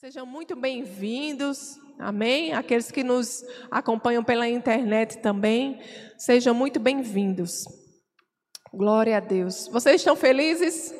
Sejam 0.00 0.24
muito 0.24 0.56
bem-vindos, 0.56 1.78
amém? 1.98 2.54
Aqueles 2.54 2.90
que 2.90 3.04
nos 3.04 3.44
acompanham 3.70 4.24
pela 4.24 4.48
internet 4.48 5.18
também, 5.18 5.78
sejam 6.16 6.54
muito 6.54 6.80
bem-vindos. 6.80 7.66
Glória 8.72 9.18
a 9.18 9.20
Deus. 9.20 9.68
Vocês 9.68 9.96
estão 9.96 10.16
felizes? 10.16 10.94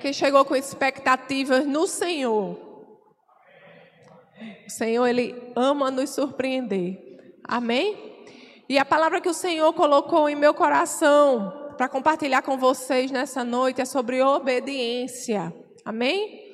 Quem 0.00 0.14
chegou 0.14 0.46
com 0.46 0.56
expectativas 0.56 1.66
no 1.66 1.86
Senhor? 1.86 2.58
O 4.66 4.70
Senhor, 4.70 5.06
Ele 5.06 5.52
ama 5.54 5.90
nos 5.90 6.08
surpreender. 6.08 6.98
Amém? 7.44 8.24
E 8.66 8.78
a 8.78 8.84
palavra 8.86 9.20
que 9.20 9.28
o 9.28 9.34
Senhor 9.34 9.74
colocou 9.74 10.26
em 10.26 10.34
meu 10.34 10.54
coração 10.54 11.74
para 11.76 11.86
compartilhar 11.86 12.40
com 12.40 12.56
vocês 12.56 13.10
nessa 13.10 13.44
noite 13.44 13.82
é 13.82 13.84
sobre 13.84 14.22
obediência. 14.22 15.54
Amém? 15.84 16.45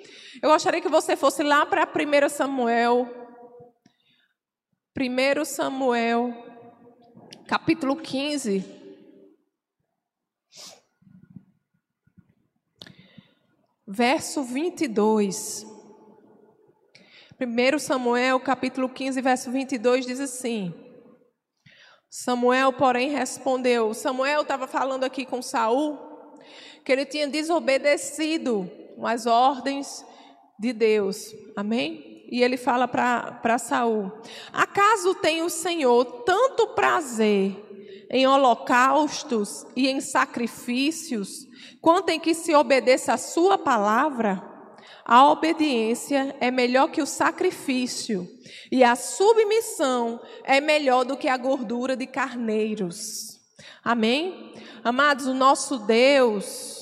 Eu 0.43 0.51
gostaria 0.51 0.81
que 0.81 0.89
você 0.89 1.17
fosse 1.17 1.43
lá 1.43 1.65
para 1.67 1.85
1 1.87 2.29
Samuel. 2.29 3.09
1 4.99 5.45
Samuel, 5.45 6.35
capítulo 7.47 7.97
15. 7.97 8.65
Verso 13.87 14.43
22. 14.43 15.67
1 17.41 17.79
Samuel, 17.79 18.39
capítulo 18.41 18.89
15, 18.89 19.21
verso 19.21 19.51
22 19.51 20.07
diz 20.07 20.21
assim: 20.21 20.73
Samuel, 22.09 22.73
porém, 22.73 23.11
respondeu. 23.11 23.93
Samuel 23.95 24.43
estava 24.43 24.67
falando 24.67 25.05
aqui 25.05 25.25
com 25.25 25.43
Saul 25.43 25.99
que 26.85 26.93
ele 26.93 27.07
tinha 27.07 27.27
desobedecido 27.27 28.71
as 29.03 29.27
ordens 29.27 30.05
de 30.59 30.73
Deus. 30.73 31.35
Amém? 31.57 32.27
E 32.31 32.43
ele 32.43 32.57
fala 32.57 32.89
para 32.89 33.59
Saul: 33.59 34.11
Acaso 34.53 35.15
tem 35.17 35.43
o 35.43 35.51
Senhor 35.51 36.05
tanto 36.25 36.69
prazer 36.69 37.73
em 38.11 38.27
holocaustos 38.27 39.67
e 39.75 39.89
em 39.89 40.01
sacrifícios, 40.01 41.47
quanto 41.81 42.11
em 42.11 42.21
que 42.21 42.35
se 42.35 42.55
obedeça 42.55 43.15
a 43.15 43.19
sua 43.19 43.57
palavra? 43.57 44.51
A 45.05 45.29
obediência 45.31 46.37
é 46.41 46.51
melhor 46.51 46.89
que 46.89 47.03
o 47.03 47.07
sacrifício, 47.07 48.29
e 48.71 48.85
a 48.85 48.95
submissão 48.95 50.21
é 50.45 50.61
melhor 50.61 51.05
do 51.05 51.17
que 51.17 51.29
a 51.29 51.37
gordura 51.37 51.97
de 51.97 52.07
carneiros. 52.07 53.41
Amém? 53.83 54.55
Amados, 54.85 55.27
o 55.27 55.35
nosso 55.35 55.79
Deus, 55.79 56.82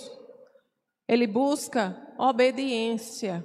Ele 1.11 1.27
busca 1.27 2.01
obediência. 2.17 3.45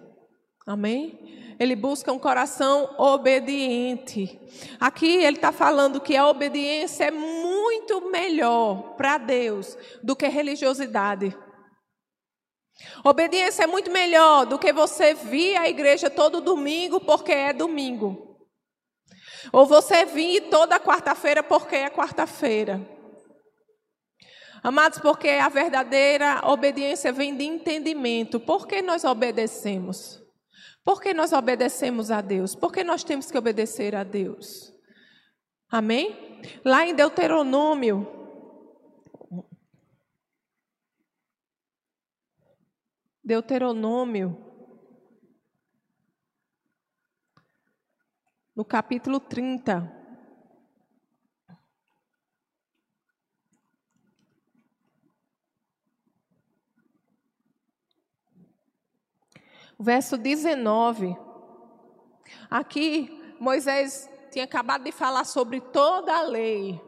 Amém? 0.67 1.55
Ele 1.59 1.75
busca 1.75 2.13
um 2.13 2.19
coração 2.19 2.93
obediente. 2.95 4.39
Aqui 4.79 5.15
ele 5.15 5.37
está 5.37 5.51
falando 5.51 5.99
que 5.99 6.15
a 6.15 6.27
obediência 6.27 7.05
é 7.05 7.11
muito 7.11 8.11
melhor 8.11 8.93
para 8.95 9.17
Deus 9.17 9.75
do 10.03 10.15
que 10.15 10.27
religiosidade. 10.27 11.35
Obediência 13.03 13.63
é 13.63 13.67
muito 13.67 13.89
melhor 13.89 14.45
do 14.45 14.59
que 14.59 14.71
você 14.71 15.15
vir 15.15 15.57
à 15.57 15.67
igreja 15.67 16.07
todo 16.07 16.41
domingo 16.41 16.99
porque 16.99 17.31
é 17.31 17.51
domingo. 17.51 18.37
Ou 19.51 19.65
você 19.65 20.05
vir 20.05 20.51
toda 20.51 20.79
quarta-feira 20.79 21.41
porque 21.41 21.77
é 21.77 21.89
quarta-feira. 21.89 22.94
Amados, 24.65 24.97
porque 24.97 25.29
a 25.29 25.47
verdadeira 25.47 26.41
obediência 26.43 27.13
vem 27.13 27.37
de 27.37 27.43
entendimento. 27.43 28.39
Por 28.39 28.67
que 28.67 28.81
nós 28.81 29.03
obedecemos? 29.03 30.19
Por 30.83 30.99
que 30.99 31.13
nós 31.13 31.31
obedecemos 31.33 32.09
a 32.09 32.19
Deus? 32.19 32.55
Por 32.55 32.71
que 32.71 32.83
nós 32.83 33.03
temos 33.03 33.29
que 33.29 33.37
obedecer 33.37 33.95
a 33.95 34.03
Deus? 34.03 34.73
Amém? 35.69 36.41
Lá 36.65 36.83
em 36.83 36.95
Deuteronômio. 36.95 38.07
Deuteronômio. 43.23 44.35
No 48.55 48.65
capítulo 48.65 49.19
30. 49.19 50.04
Verso 59.79 60.17
19. 60.17 61.15
Aqui, 62.49 63.35
Moisés 63.39 64.09
tinha 64.31 64.45
acabado 64.45 64.83
de 64.83 64.91
falar 64.91 65.23
sobre 65.23 65.61
toda 65.61 66.13
a 66.13 66.21
lei 66.23 66.81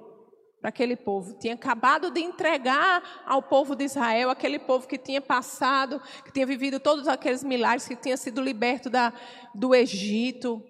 para 0.59 0.69
aquele 0.69 0.95
povo. 0.95 1.33
Tinha 1.39 1.53
acabado 1.53 2.11
de 2.11 2.19
entregar 2.19 3.23
ao 3.25 3.41
povo 3.41 3.75
de 3.75 3.85
Israel, 3.85 4.29
aquele 4.29 4.59
povo 4.59 4.87
que 4.87 4.97
tinha 4.97 5.21
passado, 5.21 6.01
que 6.23 6.31
tinha 6.31 6.45
vivido 6.45 6.79
todos 6.79 7.07
aqueles 7.07 7.43
milagres, 7.43 7.87
que 7.87 7.95
tinha 7.95 8.17
sido 8.17 8.41
liberto 8.41 8.89
da, 8.89 9.13
do 9.53 9.73
Egito, 9.73 10.61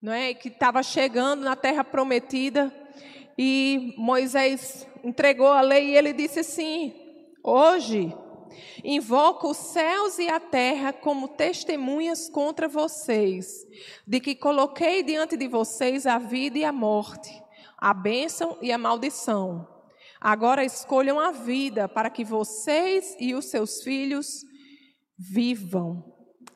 não 0.00 0.12
é? 0.12 0.34
que 0.34 0.48
estava 0.48 0.82
chegando 0.82 1.42
na 1.42 1.56
terra 1.56 1.82
prometida. 1.82 2.72
E 3.36 3.94
Moisés 3.96 4.86
entregou 5.02 5.48
a 5.48 5.60
lei 5.60 5.90
e 5.90 5.96
ele 5.96 6.12
disse 6.12 6.40
assim: 6.40 6.94
Hoje 7.42 8.14
Invoco 8.84 9.50
os 9.50 9.56
céus 9.56 10.18
e 10.18 10.28
a 10.28 10.40
terra 10.40 10.92
como 10.92 11.28
testemunhas 11.28 12.28
contra 12.28 12.68
vocês, 12.68 13.66
de 14.06 14.20
que 14.20 14.34
coloquei 14.34 15.02
diante 15.02 15.36
de 15.36 15.48
vocês 15.48 16.06
a 16.06 16.18
vida 16.18 16.58
e 16.58 16.64
a 16.64 16.72
morte, 16.72 17.30
a 17.76 17.92
bênção 17.94 18.58
e 18.60 18.72
a 18.72 18.78
maldição. 18.78 19.66
Agora 20.20 20.64
escolham 20.64 21.20
a 21.20 21.30
vida 21.30 21.88
para 21.88 22.10
que 22.10 22.24
vocês 22.24 23.16
e 23.20 23.34
os 23.34 23.46
seus 23.46 23.82
filhos 23.82 24.44
vivam. 25.16 26.04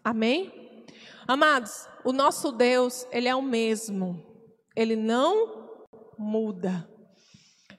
Amém? 0.03 0.85
Amados, 1.27 1.89
o 2.05 2.13
nosso 2.13 2.51
Deus, 2.51 3.07
ele 3.13 3.29
é 3.29 3.35
o 3.35 3.43
mesmo. 3.43 4.21
Ele 4.75 4.97
não 4.97 5.69
muda. 6.19 6.92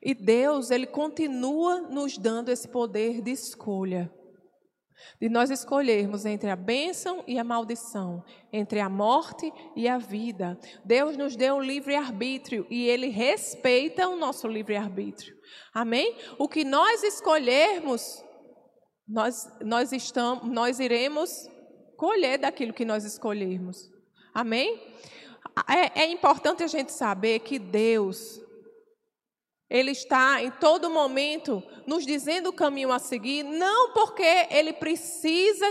E 0.04 0.14
Deus, 0.14 0.70
ele 0.70 0.86
continua 0.86 1.80
nos 1.82 2.18
dando 2.18 2.50
esse 2.50 2.68
poder 2.68 3.22
de 3.22 3.32
escolha. 3.32 4.12
De 5.22 5.30
nós 5.30 5.50
escolhermos 5.50 6.26
entre 6.26 6.50
a 6.50 6.56
bênção 6.56 7.24
e 7.26 7.40
a 7.40 7.44
maldição, 7.44 8.24
entre 8.52 8.80
a 8.80 8.90
morte 8.90 9.52
e 9.76 9.88
a 9.88 9.98
vida. 9.98 10.58
Deus 10.84 11.16
nos 11.16 11.36
deu 11.36 11.56
um 11.56 11.62
livre-arbítrio 11.62 12.68
e 12.70 12.88
Ele 12.88 13.08
respeita 13.08 14.08
o 14.08 14.16
nosso 14.18 14.48
livre-arbítrio. 14.48 15.34
Amém? 15.74 16.18
O 16.38 16.48
que 16.48 16.64
nós 16.64 17.04
escolhermos, 17.04 18.24
nós, 19.08 19.50
nós, 19.62 19.92
estamos, 19.92 20.50
nós 20.50 20.80
iremos 20.80 21.50
colher 21.98 22.40
daquilo 22.40 22.74
que 22.74 22.86
nós 22.86 23.06
escolhermos. 23.06 23.90
Amém? 24.34 24.82
É, 25.70 26.02
é 26.02 26.08
importante 26.08 26.64
a 26.64 26.68
gente 26.68 26.92
saber 26.92 27.40
que 27.40 27.60
Deus, 27.60 28.43
ele 29.74 29.90
está 29.90 30.40
em 30.40 30.52
todo 30.52 30.88
momento 30.88 31.64
nos 31.88 32.06
dizendo 32.06 32.50
o 32.50 32.54
caminho 32.54 32.92
a 32.92 33.00
seguir, 33.00 33.42
não 33.42 33.92
porque 33.92 34.48
Ele 34.52 34.72
precisa 34.72 35.66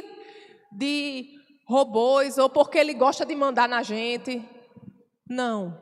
de 0.73 1.39
robôs 1.65 2.37
ou 2.37 2.51
porque 2.51 2.79
Ele 2.79 2.95
gosta 2.95 3.25
de 3.25 3.37
mandar 3.37 3.69
na 3.69 3.81
gente. 3.85 4.45
Não. 5.31 5.81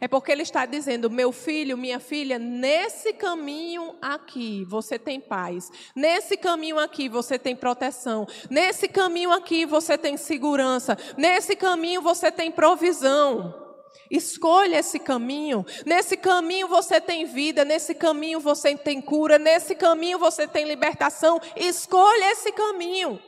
É 0.00 0.08
porque 0.08 0.32
Ele 0.32 0.40
está 0.40 0.64
dizendo, 0.64 1.10
meu 1.10 1.30
filho, 1.30 1.76
minha 1.76 2.00
filha, 2.00 2.38
nesse 2.38 3.12
caminho 3.12 3.96
aqui 4.00 4.64
você 4.64 4.98
tem 4.98 5.20
paz. 5.20 5.70
Nesse 5.94 6.38
caminho 6.38 6.78
aqui 6.78 7.06
você 7.06 7.38
tem 7.38 7.54
proteção. 7.54 8.26
Nesse 8.48 8.88
caminho 8.88 9.30
aqui 9.30 9.66
você 9.66 9.98
tem 9.98 10.16
segurança. 10.16 10.96
Nesse 11.18 11.54
caminho 11.54 12.00
você 12.00 12.32
tem 12.32 12.50
provisão. 12.50 13.69
Escolha 14.10 14.78
esse 14.78 14.98
caminho. 14.98 15.64
Nesse 15.86 16.16
caminho 16.16 16.66
você 16.66 17.00
tem 17.00 17.24
vida, 17.24 17.64
nesse 17.64 17.94
caminho 17.94 18.40
você 18.40 18.76
tem 18.76 19.00
cura, 19.00 19.38
nesse 19.38 19.74
caminho 19.74 20.18
você 20.18 20.48
tem 20.48 20.66
libertação. 20.66 21.40
Escolha 21.56 22.32
esse 22.32 22.50
caminho. 22.52 23.22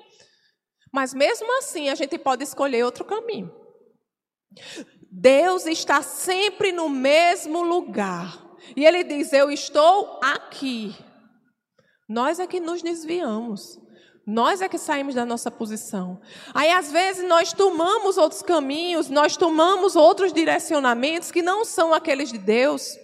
Mas 0.92 1.14
mesmo 1.14 1.58
assim, 1.58 1.88
a 1.88 1.94
gente 1.94 2.18
pode 2.18 2.42
escolher 2.42 2.84
outro 2.84 3.04
caminho. 3.04 3.50
Deus 5.10 5.66
está 5.66 6.02
sempre 6.02 6.72
no 6.72 6.88
mesmo 6.88 7.62
lugar. 7.62 8.42
E 8.76 8.84
ele 8.84 9.04
diz: 9.04 9.32
Eu 9.32 9.50
estou 9.50 10.18
aqui. 10.22 10.94
Nós 12.08 12.38
é 12.40 12.46
que 12.46 12.60
nos 12.60 12.82
desviamos. 12.82 13.78
Nós 14.26 14.62
é 14.62 14.68
que 14.68 14.78
saímos 14.78 15.16
da 15.16 15.26
nossa 15.26 15.50
posição. 15.50 16.20
Aí, 16.54 16.70
às 16.70 16.92
vezes, 16.92 17.26
nós 17.26 17.52
tomamos 17.52 18.16
outros 18.16 18.42
caminhos, 18.42 19.08
nós 19.08 19.36
tomamos 19.36 19.96
outros 19.96 20.32
direcionamentos 20.32 21.32
que 21.32 21.42
não 21.42 21.64
são 21.64 21.92
aqueles 21.92 22.30
de 22.30 22.38
Deus. 22.38 22.96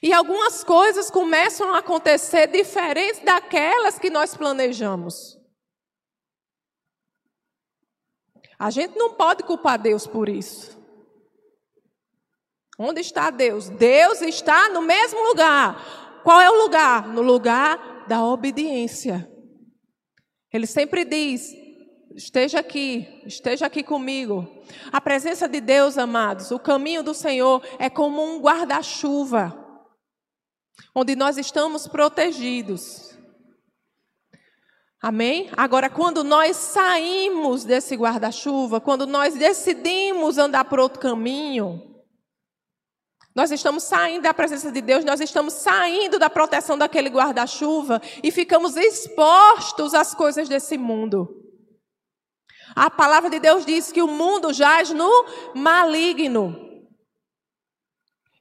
E 0.00 0.12
algumas 0.12 0.62
coisas 0.62 1.10
começam 1.10 1.74
a 1.74 1.78
acontecer 1.78 2.46
diferentes 2.46 3.20
daquelas 3.24 3.98
que 3.98 4.10
nós 4.10 4.36
planejamos. 4.36 5.36
A 8.58 8.70
gente 8.70 8.96
não 8.96 9.14
pode 9.14 9.42
culpar 9.42 9.78
Deus 9.78 10.06
por 10.06 10.28
isso. 10.28 10.78
Onde 12.78 13.00
está 13.00 13.30
Deus? 13.30 13.68
Deus 13.68 14.20
está 14.20 14.68
no 14.68 14.82
mesmo 14.82 15.20
lugar. 15.28 16.22
Qual 16.22 16.40
é 16.40 16.48
o 16.48 16.62
lugar? 16.62 17.08
No 17.08 17.22
lugar 17.22 18.04
da 18.06 18.24
obediência. 18.24 19.33
Ele 20.54 20.68
sempre 20.68 21.04
diz: 21.04 21.52
esteja 22.14 22.60
aqui, 22.60 23.20
esteja 23.26 23.66
aqui 23.66 23.82
comigo. 23.82 24.48
A 24.92 25.00
presença 25.00 25.48
de 25.48 25.60
Deus, 25.60 25.98
amados, 25.98 26.52
o 26.52 26.60
caminho 26.60 27.02
do 27.02 27.12
Senhor 27.12 27.60
é 27.76 27.90
como 27.90 28.22
um 28.22 28.38
guarda-chuva, 28.40 29.52
onde 30.94 31.16
nós 31.16 31.38
estamos 31.38 31.88
protegidos. 31.88 33.18
Amém? 35.02 35.50
Agora, 35.56 35.90
quando 35.90 36.22
nós 36.22 36.56
saímos 36.56 37.64
desse 37.64 37.96
guarda-chuva, 37.96 38.80
quando 38.80 39.08
nós 39.08 39.34
decidimos 39.34 40.38
andar 40.38 40.66
por 40.66 40.78
outro 40.78 41.00
caminho, 41.00 41.93
nós 43.34 43.50
estamos 43.50 43.82
saindo 43.82 44.22
da 44.22 44.32
presença 44.32 44.70
de 44.70 44.80
Deus, 44.80 45.04
nós 45.04 45.20
estamos 45.20 45.54
saindo 45.54 46.18
da 46.18 46.30
proteção 46.30 46.78
daquele 46.78 47.10
guarda-chuva 47.10 48.00
e 48.22 48.30
ficamos 48.30 48.76
expostos 48.76 49.92
às 49.92 50.14
coisas 50.14 50.48
desse 50.48 50.78
mundo. 50.78 51.42
A 52.76 52.88
palavra 52.88 53.28
de 53.28 53.40
Deus 53.40 53.66
diz 53.66 53.90
que 53.90 54.02
o 54.02 54.08
mundo 54.08 54.52
jaz 54.52 54.90
no 54.90 55.26
maligno. 55.54 56.63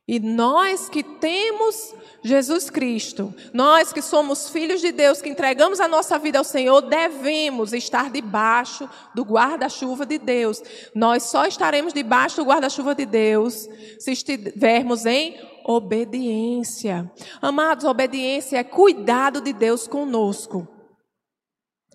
E 0.05 0.19
nós 0.19 0.89
que 0.89 1.01
temos 1.01 1.95
Jesus 2.21 2.69
Cristo, 2.69 3.33
nós 3.53 3.93
que 3.93 4.01
somos 4.01 4.49
filhos 4.49 4.81
de 4.81 4.91
Deus, 4.91 5.21
que 5.21 5.29
entregamos 5.29 5.79
a 5.79 5.87
nossa 5.87 6.19
vida 6.19 6.37
ao 6.37 6.43
Senhor, 6.43 6.81
devemos 6.81 7.71
estar 7.71 8.09
debaixo 8.09 8.89
do 9.15 9.23
guarda-chuva 9.23 10.05
de 10.05 10.17
Deus. 10.17 10.61
Nós 10.93 11.23
só 11.23 11.45
estaremos 11.45 11.93
debaixo 11.93 12.37
do 12.37 12.45
guarda-chuva 12.45 12.93
de 12.93 13.05
Deus 13.05 13.67
se 13.97 14.11
estivermos 14.11 15.05
em 15.05 15.39
obediência. 15.65 17.09
Amados, 17.41 17.85
obediência 17.85 18.57
é 18.57 18.63
cuidado 18.63 19.39
de 19.39 19.53
Deus 19.53 19.87
conosco. 19.87 20.67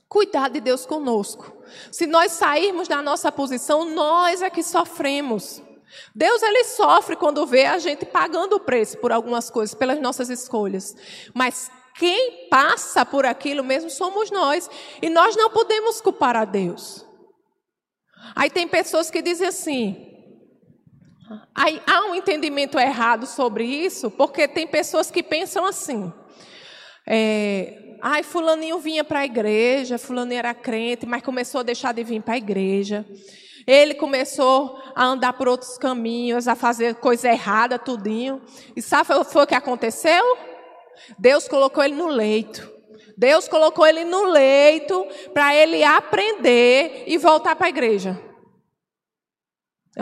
Cuidado 0.08 0.52
de 0.54 0.60
Deus 0.60 0.86
conosco. 0.86 1.52
Se 1.92 2.06
nós 2.06 2.32
sairmos 2.32 2.88
da 2.88 3.02
nossa 3.02 3.30
posição, 3.30 3.84
nós 3.84 4.40
é 4.40 4.48
que 4.48 4.62
sofremos. 4.62 5.62
Deus 6.14 6.42
ele 6.42 6.64
sofre 6.64 7.16
quando 7.16 7.46
vê 7.46 7.66
a 7.66 7.78
gente 7.78 8.04
pagando 8.04 8.56
o 8.56 8.60
preço 8.60 8.98
por 8.98 9.12
algumas 9.12 9.50
coisas, 9.50 9.74
pelas 9.74 10.00
nossas 10.00 10.28
escolhas. 10.28 10.94
Mas 11.34 11.70
quem 11.98 12.48
passa 12.48 13.04
por 13.04 13.26
aquilo 13.26 13.64
mesmo 13.64 13.90
somos 13.90 14.30
nós. 14.30 14.70
E 15.02 15.08
nós 15.08 15.36
não 15.36 15.50
podemos 15.50 16.00
culpar 16.00 16.36
a 16.36 16.44
Deus. 16.44 17.04
Aí 18.34 18.48
tem 18.48 18.68
pessoas 18.68 19.10
que 19.10 19.20
dizem 19.20 19.48
assim. 19.48 20.06
Aí 21.54 21.82
há 21.86 22.06
um 22.06 22.14
entendimento 22.14 22.78
errado 22.78 23.26
sobre 23.26 23.64
isso, 23.64 24.10
porque 24.10 24.46
tem 24.46 24.66
pessoas 24.66 25.10
que 25.10 25.22
pensam 25.22 25.66
assim. 25.66 26.12
É, 27.06 27.96
ai, 28.00 28.22
fulaninho 28.22 28.78
vinha 28.78 29.02
para 29.02 29.20
a 29.20 29.24
igreja, 29.24 29.98
fulaninho 29.98 30.38
era 30.38 30.54
crente, 30.54 31.04
mas 31.04 31.22
começou 31.22 31.60
a 31.60 31.64
deixar 31.64 31.92
de 31.92 32.04
vir 32.04 32.22
para 32.22 32.34
a 32.34 32.38
igreja. 32.38 33.04
Ele 33.68 33.92
começou 33.92 34.80
a 34.94 35.04
andar 35.04 35.34
por 35.34 35.46
outros 35.46 35.76
caminhos, 35.76 36.48
a 36.48 36.54
fazer 36.54 36.94
coisa 36.94 37.28
errada, 37.28 37.78
tudinho. 37.78 38.40
E 38.74 38.80
sabe 38.80 39.12
o 39.12 39.22
que 39.22 39.30
foi 39.30 39.42
o 39.42 39.46
que 39.46 39.54
aconteceu? 39.54 40.38
Deus 41.18 41.46
colocou 41.46 41.84
ele 41.84 41.94
no 41.94 42.06
leito. 42.06 42.66
Deus 43.14 43.46
colocou 43.46 43.86
ele 43.86 44.04
no 44.04 44.24
leito 44.24 45.06
para 45.34 45.54
ele 45.54 45.84
aprender 45.84 47.04
e 47.06 47.18
voltar 47.18 47.56
para 47.56 47.66
a 47.66 47.68
igreja. 47.68 48.18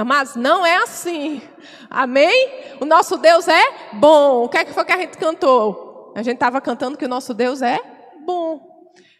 Mas 0.07 0.37
não 0.37 0.65
é 0.65 0.77
assim. 0.77 1.43
Amém? 1.91 2.49
O 2.81 2.85
nosso 2.85 3.17
Deus 3.17 3.49
é 3.49 3.95
bom. 3.95 4.45
O 4.45 4.49
que, 4.49 4.59
é 4.59 4.65
que 4.65 4.73
foi 4.73 4.85
que 4.85 4.93
a 4.93 4.99
gente 4.99 5.19
cantou? 5.19 6.13
A 6.15 6.23
gente 6.23 6.37
estava 6.37 6.61
cantando 6.61 6.97
que 6.97 7.05
o 7.05 7.09
nosso 7.09 7.35
Deus 7.35 7.63
é 7.63 7.81
bom. 8.25 8.76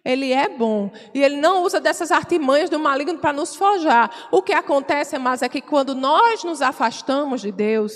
Ele 0.07 0.33
é 0.33 0.49
bom. 0.49 0.93
E 1.13 1.21
ele 1.21 1.37
não 1.37 1.65
usa 1.65 1.81
dessas 1.81 2.13
artimanhas 2.13 2.71
do 2.71 2.79
maligno 2.79 3.19
para 3.19 3.33
nos 3.33 3.57
forjar. 3.57 4.29
O 4.31 4.41
que 4.41 4.53
acontece, 4.53 5.19
mas 5.19 5.43
é 5.43 5.49
que 5.49 5.61
quando 5.61 5.97
nós 5.97 6.45
nos 6.45 6.63
afastamos 6.63 7.41
de 7.41 7.51
Deus, 7.51 7.93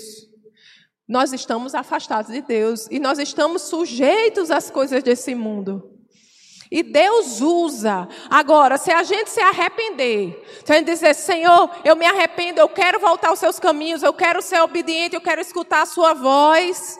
nós 1.09 1.33
estamos 1.33 1.73
afastados 1.73 2.33
de 2.33 2.43
Deus 2.43 2.89
e 2.91 2.99
nós 2.99 3.21
estamos 3.21 3.63
sujeitos 3.63 4.51
às 4.51 4.73
coisas 4.73 5.05
desse 5.05 5.37
mundo. 5.37 5.89
E 6.69 6.83
Deus 6.83 7.41
usa. 7.41 8.09
Agora, 8.29 8.77
se 8.77 8.91
a 8.91 9.05
gente 9.05 9.31
se 9.31 9.41
arrepender, 9.41 10.43
se 10.65 10.73
a 10.73 10.77
gente 10.79 10.87
dizer, 10.87 11.15
Senhor, 11.15 11.71
eu 11.85 11.95
me 11.95 12.07
arrependo, 12.07 12.59
eu 12.59 12.69
quero 12.69 12.99
voltar 12.99 13.29
aos 13.29 13.39
seus 13.39 13.61
caminhos, 13.61 14.03
eu 14.03 14.13
quero 14.13 14.43
ser 14.43 14.61
obediente, 14.61 15.15
eu 15.15 15.21
quero 15.21 15.41
escutar 15.41 15.83
a 15.83 15.87
sua 15.87 16.13
voz. 16.13 16.99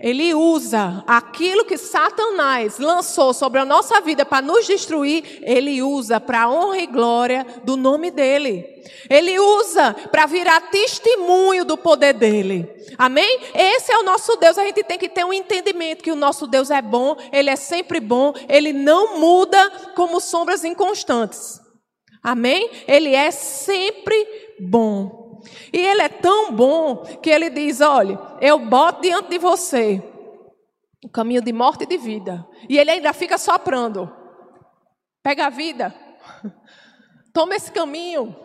Ele 0.00 0.34
usa 0.34 1.04
aquilo 1.06 1.64
que 1.64 1.76
Satanás 1.76 2.78
lançou 2.78 3.34
sobre 3.34 3.60
a 3.60 3.64
nossa 3.64 4.00
vida 4.00 4.24
para 4.24 4.42
nos 4.42 4.66
destruir, 4.66 5.40
ele 5.42 5.82
usa 5.82 6.18
para 6.18 6.42
a 6.42 6.50
honra 6.50 6.78
e 6.78 6.86
glória 6.86 7.46
do 7.64 7.76
nome 7.76 8.10
dele. 8.10 8.66
Ele 9.08 9.38
usa 9.38 9.94
para 10.10 10.26
virar 10.26 10.70
testemunho 10.70 11.64
do 11.64 11.76
poder 11.76 12.14
dele. 12.14 12.68
Amém? 12.96 13.40
Esse 13.54 13.92
é 13.92 13.98
o 13.98 14.02
nosso 14.02 14.36
Deus. 14.36 14.56
A 14.56 14.64
gente 14.64 14.82
tem 14.82 14.98
que 14.98 15.08
ter 15.08 15.24
um 15.24 15.32
entendimento 15.32 16.02
que 16.02 16.12
o 16.12 16.16
nosso 16.16 16.46
Deus 16.46 16.70
é 16.70 16.80
bom, 16.80 17.16
ele 17.30 17.50
é 17.50 17.56
sempre 17.56 18.00
bom, 18.00 18.32
ele 18.48 18.72
não 18.72 19.18
muda 19.18 19.70
como 19.94 20.20
sombras 20.20 20.64
inconstantes. 20.64 21.60
Amém? 22.22 22.70
Ele 22.86 23.14
é 23.14 23.30
sempre 23.30 24.26
bom. 24.58 25.19
E 25.72 25.78
ele 25.78 26.02
é 26.02 26.08
tão 26.08 26.52
bom 26.52 26.96
que 27.22 27.30
ele 27.30 27.50
diz: 27.50 27.80
olha, 27.80 28.18
eu 28.40 28.58
boto 28.58 29.02
diante 29.02 29.28
de 29.28 29.38
você 29.38 30.02
o 31.04 31.08
caminho 31.08 31.42
de 31.42 31.52
morte 31.52 31.84
e 31.84 31.86
de 31.86 31.96
vida. 31.96 32.46
E 32.68 32.78
ele 32.78 32.90
ainda 32.90 33.12
fica 33.12 33.38
soprando. 33.38 34.14
Pega 35.22 35.46
a 35.46 35.50
vida. 35.50 35.94
Toma 37.32 37.54
esse 37.54 37.72
caminho. 37.72 38.36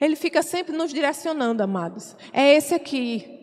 Ele 0.00 0.16
fica 0.16 0.42
sempre 0.42 0.76
nos 0.76 0.92
direcionando, 0.92 1.62
amados. 1.62 2.16
É 2.32 2.54
esse 2.54 2.74
aqui. 2.74 3.40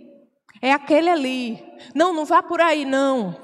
É 0.61 0.73
aquele 0.73 1.09
ali. 1.09 1.63
Não, 1.95 2.13
não 2.13 2.25
vá 2.25 2.43
por 2.43 2.59
aí, 2.59 2.85
não. 2.85 3.35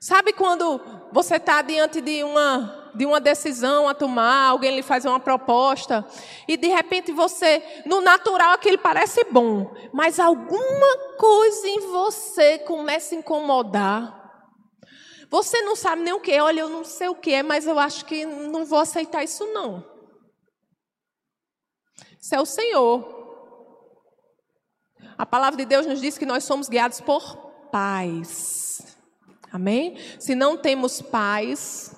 Sabe 0.00 0.32
quando 0.32 0.80
você 1.12 1.36
está 1.36 1.62
diante 1.62 2.00
de 2.00 2.22
uma 2.24 2.83
de 2.94 3.04
uma 3.04 3.20
decisão 3.20 3.88
a 3.88 3.94
tomar, 3.94 4.48
alguém 4.48 4.74
lhe 4.74 4.82
faz 4.82 5.04
uma 5.04 5.20
proposta, 5.20 6.06
e 6.46 6.56
de 6.56 6.68
repente 6.68 7.12
você, 7.12 7.62
no 7.86 8.00
natural 8.00 8.52
aquilo 8.52 8.78
parece 8.78 9.24
bom, 9.24 9.74
mas 9.92 10.18
alguma 10.20 11.16
coisa 11.18 11.68
em 11.68 11.80
você 11.80 12.58
começa 12.60 13.14
a 13.14 13.18
incomodar. 13.18 14.22
Você 15.30 15.62
não 15.62 15.74
sabe 15.74 16.02
nem 16.02 16.12
o 16.12 16.20
que 16.20 16.30
é, 16.30 16.42
olha, 16.42 16.60
eu 16.60 16.68
não 16.68 16.84
sei 16.84 17.08
o 17.08 17.14
que 17.14 17.32
é, 17.32 17.42
mas 17.42 17.66
eu 17.66 17.78
acho 17.78 18.04
que 18.04 18.24
não 18.24 18.64
vou 18.64 18.78
aceitar 18.78 19.24
isso 19.24 19.44
não. 19.46 19.84
Isso 22.20 22.34
é 22.34 22.40
o 22.40 22.46
Senhor. 22.46 23.14
A 25.18 25.26
palavra 25.26 25.56
de 25.56 25.64
Deus 25.64 25.86
nos 25.86 26.00
diz 26.00 26.16
que 26.16 26.26
nós 26.26 26.44
somos 26.44 26.68
guiados 26.68 27.00
por 27.00 27.36
paz. 27.70 28.96
Amém? 29.52 29.96
Se 30.18 30.34
não 30.34 30.56
temos 30.56 31.00
paz, 31.00 31.94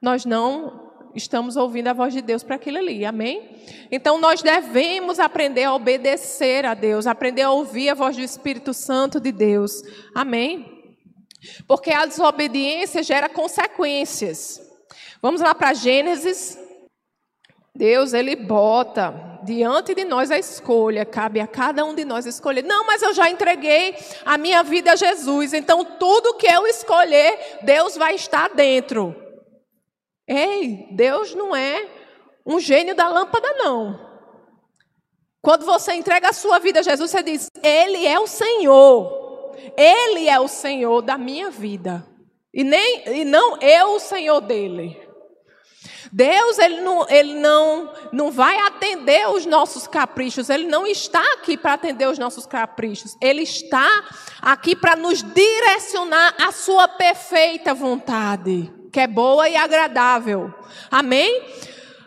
nós 0.00 0.24
não 0.24 0.90
estamos 1.14 1.56
ouvindo 1.56 1.88
a 1.88 1.92
voz 1.92 2.12
de 2.12 2.22
Deus 2.22 2.42
para 2.42 2.56
aquilo 2.56 2.78
ali, 2.78 3.04
amém? 3.04 3.56
Então 3.90 4.20
nós 4.20 4.42
devemos 4.42 5.18
aprender 5.18 5.64
a 5.64 5.74
obedecer 5.74 6.64
a 6.64 6.74
Deus, 6.74 7.06
aprender 7.06 7.42
a 7.42 7.50
ouvir 7.50 7.90
a 7.90 7.94
voz 7.94 8.16
do 8.16 8.22
Espírito 8.22 8.72
Santo 8.72 9.20
de 9.20 9.32
Deus, 9.32 9.82
amém? 10.14 10.94
Porque 11.66 11.90
a 11.90 12.06
desobediência 12.06 13.02
gera 13.02 13.28
consequências. 13.28 14.60
Vamos 15.22 15.40
lá 15.40 15.54
para 15.54 15.74
Gênesis. 15.74 16.58
Deus, 17.74 18.12
ele 18.12 18.36
bota 18.36 19.40
diante 19.42 19.94
de 19.94 20.04
nós 20.04 20.30
a 20.30 20.38
escolha, 20.38 21.04
cabe 21.04 21.40
a 21.40 21.46
cada 21.46 21.84
um 21.84 21.94
de 21.94 22.04
nós 22.04 22.26
escolher. 22.26 22.62
Não, 22.62 22.84
mas 22.86 23.00
eu 23.00 23.14
já 23.14 23.30
entreguei 23.30 23.96
a 24.24 24.36
minha 24.36 24.62
vida 24.62 24.92
a 24.92 24.96
Jesus, 24.96 25.54
então 25.54 25.84
tudo 25.84 26.36
que 26.36 26.46
eu 26.46 26.66
escolher, 26.66 27.58
Deus 27.62 27.96
vai 27.96 28.14
estar 28.14 28.50
dentro. 28.50 29.29
Ei, 30.32 30.86
Deus 30.92 31.34
não 31.34 31.56
é 31.56 31.88
um 32.46 32.60
gênio 32.60 32.94
da 32.94 33.08
lâmpada, 33.08 33.52
não. 33.54 33.98
Quando 35.42 35.66
você 35.66 35.92
entrega 35.94 36.28
a 36.28 36.32
sua 36.32 36.60
vida 36.60 36.78
a 36.78 36.82
Jesus, 36.82 37.10
você 37.10 37.20
diz: 37.20 37.48
Ele 37.60 38.06
é 38.06 38.16
o 38.20 38.28
Senhor. 38.28 39.56
Ele 39.76 40.28
é 40.28 40.38
o 40.38 40.46
Senhor 40.46 41.02
da 41.02 41.18
minha 41.18 41.50
vida. 41.50 42.06
E, 42.54 42.62
nem, 42.62 43.20
e 43.20 43.24
não 43.24 43.60
eu 43.60 43.96
o 43.96 43.98
Senhor 43.98 44.40
dele. 44.40 44.96
Deus, 46.12 46.58
ele, 46.58 46.80
não, 46.80 47.08
ele 47.08 47.34
não, 47.34 47.92
não 48.12 48.30
vai 48.30 48.56
atender 48.60 49.28
os 49.30 49.44
nossos 49.44 49.88
caprichos. 49.88 50.48
Ele 50.48 50.66
não 50.66 50.86
está 50.86 51.22
aqui 51.34 51.56
para 51.56 51.72
atender 51.72 52.06
os 52.06 52.18
nossos 52.18 52.46
caprichos. 52.46 53.16
Ele 53.20 53.42
está 53.42 53.88
aqui 54.40 54.76
para 54.76 54.94
nos 54.94 55.22
direcionar 55.22 56.36
à 56.38 56.52
sua 56.52 56.86
perfeita 56.86 57.74
vontade. 57.74 58.79
Que 58.92 59.00
é 59.00 59.06
boa 59.06 59.48
e 59.48 59.56
agradável. 59.56 60.52
Amém? 60.90 61.42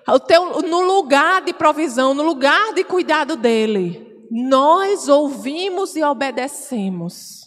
O 0.08 0.20
teu, 0.20 0.62
no 0.62 0.82
lugar 0.82 1.42
de 1.42 1.54
provisão, 1.54 2.13
no 2.13 2.24
lugar 2.24 2.74
de 2.74 2.84
cuidado 2.84 3.36
dele, 3.36 4.25
nós 4.30 5.08
ouvimos 5.08 5.96
e 5.96 6.04
obedecemos. 6.04 7.44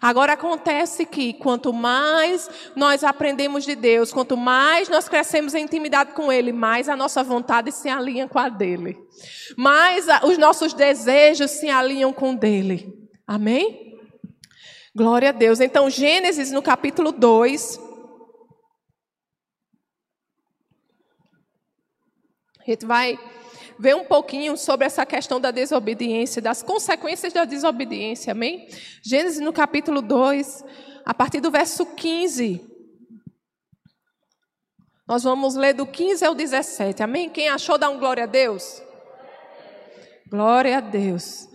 Agora 0.00 0.34
acontece 0.34 1.04
que 1.04 1.32
quanto 1.34 1.72
mais 1.72 2.48
nós 2.76 3.02
aprendemos 3.02 3.64
de 3.64 3.74
Deus, 3.74 4.12
quanto 4.12 4.36
mais 4.36 4.88
nós 4.88 5.08
crescemos 5.08 5.54
em 5.54 5.64
intimidade 5.64 6.12
com 6.12 6.32
Ele, 6.32 6.52
mais 6.52 6.88
a 6.88 6.96
nossa 6.96 7.22
vontade 7.22 7.72
se 7.72 7.88
alinha 7.88 8.28
com 8.28 8.38
a 8.38 8.48
dele. 8.48 8.96
Mais 9.56 10.06
os 10.22 10.38
nossos 10.38 10.72
desejos 10.72 11.50
se 11.50 11.68
alinham 11.68 12.12
com 12.12 12.32
o 12.32 12.36
dele. 12.36 12.92
Amém? 13.26 13.98
Glória 14.94 15.30
a 15.30 15.32
Deus. 15.32 15.60
Então, 15.60 15.90
Gênesis 15.90 16.50
no 16.50 16.62
capítulo 16.62 17.12
2. 17.12 17.87
A 22.68 22.70
gente 22.72 22.84
vai 22.84 23.18
ver 23.78 23.96
um 23.96 24.04
pouquinho 24.04 24.54
sobre 24.54 24.84
essa 24.84 25.06
questão 25.06 25.40
da 25.40 25.50
desobediência, 25.50 26.42
das 26.42 26.62
consequências 26.62 27.32
da 27.32 27.46
desobediência, 27.46 28.32
amém? 28.32 28.68
Gênesis 29.02 29.40
no 29.40 29.54
capítulo 29.54 30.02
2, 30.02 30.66
a 31.02 31.14
partir 31.14 31.40
do 31.40 31.50
verso 31.50 31.86
15. 31.86 32.62
Nós 35.06 35.22
vamos 35.22 35.54
ler 35.54 35.72
do 35.72 35.86
15 35.86 36.22
ao 36.26 36.34
17, 36.34 37.02
amém? 37.02 37.30
Quem 37.30 37.48
achou, 37.48 37.78
dá 37.78 37.88
um 37.88 37.98
glória 37.98 38.24
a 38.24 38.26
Deus. 38.26 38.82
Glória 40.28 40.76
a 40.76 40.80
Deus. 40.80 41.48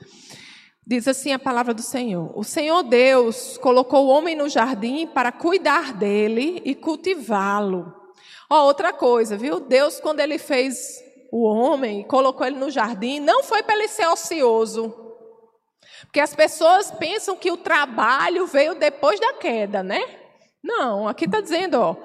Diz 0.84 1.08
assim 1.08 1.32
a 1.32 1.38
palavra 1.38 1.76
do 1.76 1.84
Senhor: 1.84 2.36
O 2.36 2.44
Senhor 2.44 2.82
Deus 2.82 3.56
colocou 3.60 4.08
o 4.08 4.10
homem 4.10 4.36
no 4.36 4.50
jardim 4.50 5.06
para 5.06 5.32
cuidar 5.32 5.94
dele 5.94 6.60
e 6.66 6.74
cultivá-lo. 6.74 8.03
Ó, 8.50 8.66
outra 8.66 8.94
coisa, 8.94 9.38
viu? 9.38 9.60
Deus, 9.60 10.00
quando 10.00 10.20
ele 10.20 10.38
fez 10.38 11.02
o 11.32 11.44
homem 11.44 12.02
e 12.02 12.04
colocou 12.04 12.46
ele 12.46 12.58
no 12.58 12.70
jardim, 12.70 13.20
não 13.20 13.44
foi 13.44 13.64
para 13.64 13.76
ele 13.76 13.88
ser 13.88 14.08
ocioso. 14.08 14.94
Porque 16.06 16.20
as 16.20 16.36
pessoas 16.36 16.92
pensam 16.92 17.36
que 17.36 17.52
o 17.52 17.58
trabalho 17.58 18.46
veio 18.46 18.76
depois 18.76 19.20
da 19.20 19.34
queda, 19.34 19.82
né? 19.82 20.04
Não, 20.64 21.08
aqui 21.08 21.26
está 21.26 21.42
dizendo, 21.42 21.80
ó, 21.80 21.96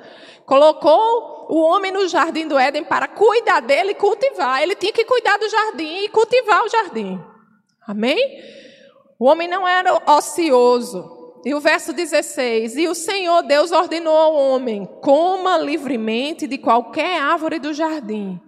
colocou 0.47 1.47
o 1.50 1.61
homem 1.61 1.92
no 1.92 2.09
jardim 2.09 2.47
do 2.49 2.59
Éden 2.59 2.85
para 2.85 3.07
cuidar 3.07 3.61
dele 3.61 3.92
e 3.92 3.95
cultivar. 3.95 4.62
Ele 4.62 4.75
tinha 4.75 4.92
que 4.92 5.04
cuidar 5.04 5.37
do 5.38 5.49
jardim 5.49 6.04
e 6.04 6.09
cultivar 6.09 6.64
o 6.64 6.68
jardim. 6.68 7.23
Amém? 7.87 8.42
O 9.18 9.26
homem 9.26 9.49
não 9.49 9.66
era 9.66 9.95
ocioso. 10.12 11.18
E 11.45 11.54
o 11.54 11.61
verso 11.61 11.92
16: 11.92 12.76
E 12.76 12.88
o 12.88 12.95
Senhor 12.95 13.42
Deus 13.42 13.73
ordenou 13.73 14.16
ao 14.16 14.35
homem: 14.35 14.87
coma 15.00 15.59
livremente 15.59 16.47
de 16.47 16.59
qualquer 16.59 17.21
árvore 17.21 17.59
do 17.59 17.73
jardim, 17.73 18.40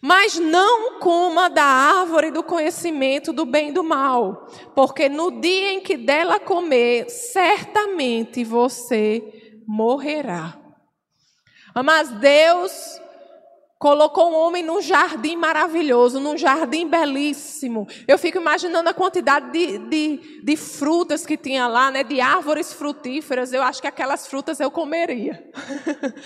mas 0.00 0.38
não 0.38 0.98
coma 0.98 1.48
da 1.48 1.64
árvore 1.64 2.30
do 2.30 2.42
conhecimento 2.42 3.32
do 3.32 3.44
bem 3.44 3.68
e 3.68 3.72
do 3.72 3.84
mal, 3.84 4.48
porque 4.74 5.08
no 5.08 5.40
dia 5.40 5.72
em 5.72 5.80
que 5.80 5.96
dela 5.96 6.40
comer, 6.40 7.08
certamente 7.08 8.44
você 8.44 9.22
morrerá. 9.66 10.58
Mas 11.84 12.10
Deus 12.10 13.00
colocou 13.82 14.30
um 14.30 14.36
homem 14.36 14.62
num 14.62 14.80
jardim 14.80 15.34
maravilhoso, 15.34 16.20
num 16.20 16.38
jardim 16.38 16.86
belíssimo. 16.86 17.88
Eu 18.06 18.16
fico 18.16 18.38
imaginando 18.38 18.88
a 18.88 18.94
quantidade 18.94 19.50
de, 19.50 19.76
de, 19.76 20.40
de, 20.40 20.56
frutas 20.56 21.26
que 21.26 21.36
tinha 21.36 21.66
lá, 21.66 21.90
né, 21.90 22.04
de 22.04 22.20
árvores 22.20 22.72
frutíferas. 22.72 23.52
Eu 23.52 23.60
acho 23.60 23.82
que 23.82 23.88
aquelas 23.88 24.28
frutas 24.28 24.60
eu 24.60 24.70
comeria. 24.70 25.50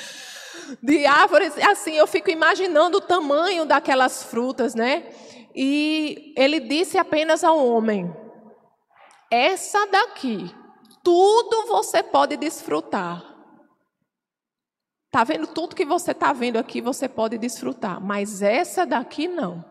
de 0.82 1.06
árvores, 1.06 1.56
assim, 1.56 1.94
eu 1.94 2.06
fico 2.06 2.28
imaginando 2.28 2.98
o 2.98 3.00
tamanho 3.00 3.64
daquelas 3.64 4.22
frutas, 4.22 4.74
né? 4.74 5.08
E 5.54 6.34
ele 6.36 6.60
disse 6.60 6.98
apenas 6.98 7.42
ao 7.42 7.66
homem: 7.66 8.14
Essa 9.30 9.86
daqui, 9.86 10.54
tudo 11.02 11.68
você 11.68 12.02
pode 12.02 12.36
desfrutar. 12.36 13.35
Tá 15.16 15.24
vendo 15.24 15.46
tudo 15.46 15.74
que 15.74 15.86
você 15.86 16.10
está 16.10 16.30
vendo 16.34 16.58
aqui, 16.58 16.82
você 16.82 17.08
pode 17.08 17.38
desfrutar, 17.38 17.98
mas 17.98 18.42
essa 18.42 18.84
daqui 18.84 19.26
não. 19.26 19.64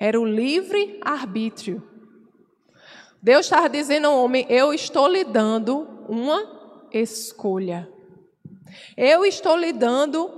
Era 0.00 0.18
o 0.18 0.24
livre 0.24 0.98
arbítrio. 1.04 1.86
Deus 3.22 3.44
estava 3.44 3.68
dizendo 3.68 4.06
ao 4.06 4.24
homem: 4.24 4.46
Eu 4.48 4.72
estou 4.72 5.06
lhe 5.06 5.22
dando 5.22 6.06
uma 6.08 6.88
escolha. 6.94 7.86
Eu 8.96 9.22
estou 9.26 9.54
lhe 9.54 9.74
dando 9.74 10.28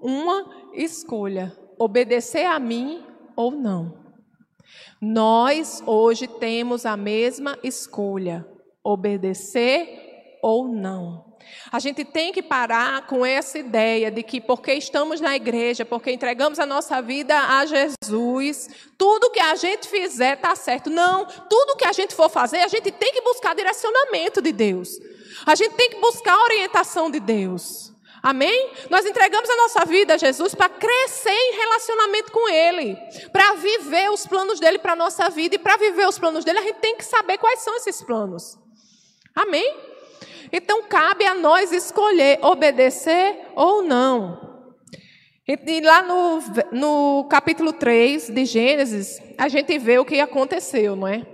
uma 0.00 0.72
escolha: 0.74 1.56
obedecer 1.78 2.46
a 2.46 2.58
mim 2.58 3.06
ou 3.36 3.52
não. 3.52 3.96
Nós 5.00 5.84
hoje 5.86 6.26
temos 6.26 6.84
a 6.84 6.96
mesma 6.96 7.56
escolha: 7.62 8.44
obedecer 8.82 10.10
ou 10.42 10.66
não. 10.66 11.32
A 11.70 11.78
gente 11.78 12.04
tem 12.04 12.32
que 12.32 12.42
parar 12.42 13.06
com 13.06 13.24
essa 13.24 13.58
ideia 13.58 14.10
de 14.10 14.22
que 14.22 14.40
porque 14.40 14.74
estamos 14.74 15.20
na 15.20 15.34
igreja, 15.36 15.84
porque 15.84 16.10
entregamos 16.10 16.58
a 16.58 16.66
nossa 16.66 17.00
vida 17.00 17.38
a 17.38 17.64
Jesus, 17.64 18.68
tudo 18.98 19.30
que 19.30 19.40
a 19.40 19.54
gente 19.54 19.88
fizer 19.88 20.34
está 20.34 20.54
certo. 20.54 20.90
Não, 20.90 21.24
tudo 21.24 21.76
que 21.76 21.86
a 21.86 21.92
gente 21.92 22.14
for 22.14 22.28
fazer, 22.28 22.58
a 22.58 22.68
gente 22.68 22.90
tem 22.90 23.12
que 23.12 23.22
buscar 23.22 23.54
direcionamento 23.54 24.42
de 24.42 24.52
Deus. 24.52 24.98
A 25.46 25.54
gente 25.54 25.74
tem 25.74 25.90
que 25.90 26.00
buscar 26.00 26.36
orientação 26.42 27.10
de 27.10 27.20
Deus. 27.20 27.92
Amém? 28.22 28.70
Nós 28.88 29.04
entregamos 29.04 29.50
a 29.50 29.56
nossa 29.56 29.84
vida 29.84 30.14
a 30.14 30.16
Jesus 30.16 30.54
para 30.54 30.68
crescer 30.68 31.30
em 31.30 31.56
relacionamento 31.56 32.30
com 32.30 32.48
Ele, 32.48 32.96
para 33.32 33.54
viver 33.54 34.10
os 34.10 34.24
planos 34.26 34.60
dele 34.60 34.78
para 34.78 34.92
a 34.92 34.96
nossa 34.96 35.28
vida. 35.28 35.56
E 35.56 35.58
para 35.58 35.76
viver 35.76 36.06
os 36.06 36.18
planos 36.18 36.44
dele, 36.44 36.60
a 36.60 36.62
gente 36.62 36.78
tem 36.78 36.96
que 36.96 37.04
saber 37.04 37.38
quais 37.38 37.60
são 37.60 37.76
esses 37.76 38.00
planos. 38.02 38.56
Amém? 39.34 39.91
Então 40.52 40.82
cabe 40.82 41.24
a 41.24 41.34
nós 41.34 41.72
escolher 41.72 42.38
obedecer 42.42 43.48
ou 43.56 43.82
não. 43.82 44.52
E 45.48 45.80
lá 45.80 46.02
no, 46.02 46.40
no 46.70 47.24
capítulo 47.28 47.72
3 47.72 48.28
de 48.28 48.44
Gênesis, 48.44 49.20
a 49.38 49.48
gente 49.48 49.76
vê 49.78 49.98
o 49.98 50.04
que 50.04 50.20
aconteceu, 50.20 50.94
não 50.94 51.08
é? 51.08 51.26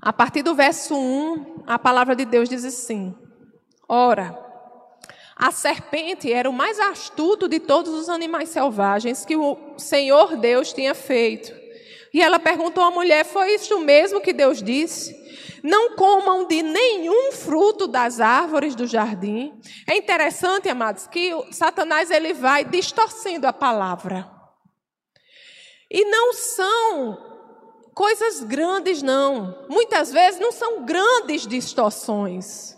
A 0.00 0.12
partir 0.12 0.42
do 0.42 0.54
verso 0.54 0.94
1, 0.94 1.64
a 1.66 1.78
palavra 1.78 2.16
de 2.16 2.24
Deus 2.24 2.48
diz 2.48 2.64
assim: 2.64 3.14
Ora, 3.88 4.36
a 5.36 5.50
serpente 5.50 6.32
era 6.32 6.48
o 6.48 6.52
mais 6.52 6.80
astuto 6.80 7.48
de 7.48 7.60
todos 7.60 7.92
os 7.92 8.08
animais 8.08 8.48
selvagens 8.48 9.24
que 9.24 9.36
o 9.36 9.56
Senhor 9.76 10.36
Deus 10.36 10.72
tinha 10.72 10.94
feito. 10.94 11.52
E 12.14 12.22
ela 12.22 12.38
perguntou 12.38 12.82
à 12.82 12.90
mulher: 12.90 13.24
Foi 13.24 13.54
isso 13.54 13.80
mesmo 13.80 14.20
que 14.20 14.32
Deus 14.32 14.62
disse? 14.62 15.14
Não 15.62 15.94
comam 15.94 16.46
de 16.46 16.62
nenhum 16.62 17.30
fruto 17.32 17.86
das 17.86 18.20
árvores 18.20 18.74
do 18.74 18.86
jardim. 18.86 19.52
É 19.88 19.96
interessante, 19.96 20.68
amados, 20.68 21.06
que 21.06 21.30
Satanás 21.52 22.10
ele 22.10 22.32
vai 22.32 22.64
distorcendo 22.64 23.46
a 23.46 23.52
palavra. 23.52 24.28
E 25.90 26.04
não 26.06 26.32
são 26.32 27.18
coisas 27.94 28.42
grandes, 28.42 29.02
não. 29.02 29.66
Muitas 29.68 30.10
vezes 30.10 30.40
não 30.40 30.50
são 30.50 30.84
grandes 30.84 31.46
distorções. 31.46 32.76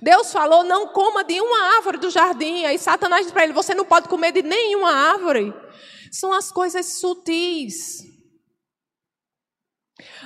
Deus 0.00 0.32
falou: 0.32 0.64
não 0.64 0.88
coma 0.88 1.22
de 1.22 1.40
uma 1.40 1.76
árvore 1.76 1.98
do 1.98 2.10
jardim. 2.10 2.64
Aí 2.64 2.78
Satanás 2.78 3.26
diz 3.26 3.32
para 3.32 3.44
ele: 3.44 3.52
você 3.52 3.74
não 3.74 3.84
pode 3.84 4.08
comer 4.08 4.32
de 4.32 4.42
nenhuma 4.42 4.90
árvore. 4.90 5.54
São 6.10 6.32
as 6.32 6.50
coisas 6.50 6.98
sutis. 6.98 8.15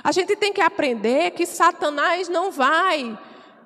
A 0.03 0.11
gente 0.11 0.35
tem 0.35 0.53
que 0.53 0.61
aprender 0.61 1.31
que 1.31 1.45
Satanás 1.45 2.29
não 2.29 2.51
vai 2.51 3.17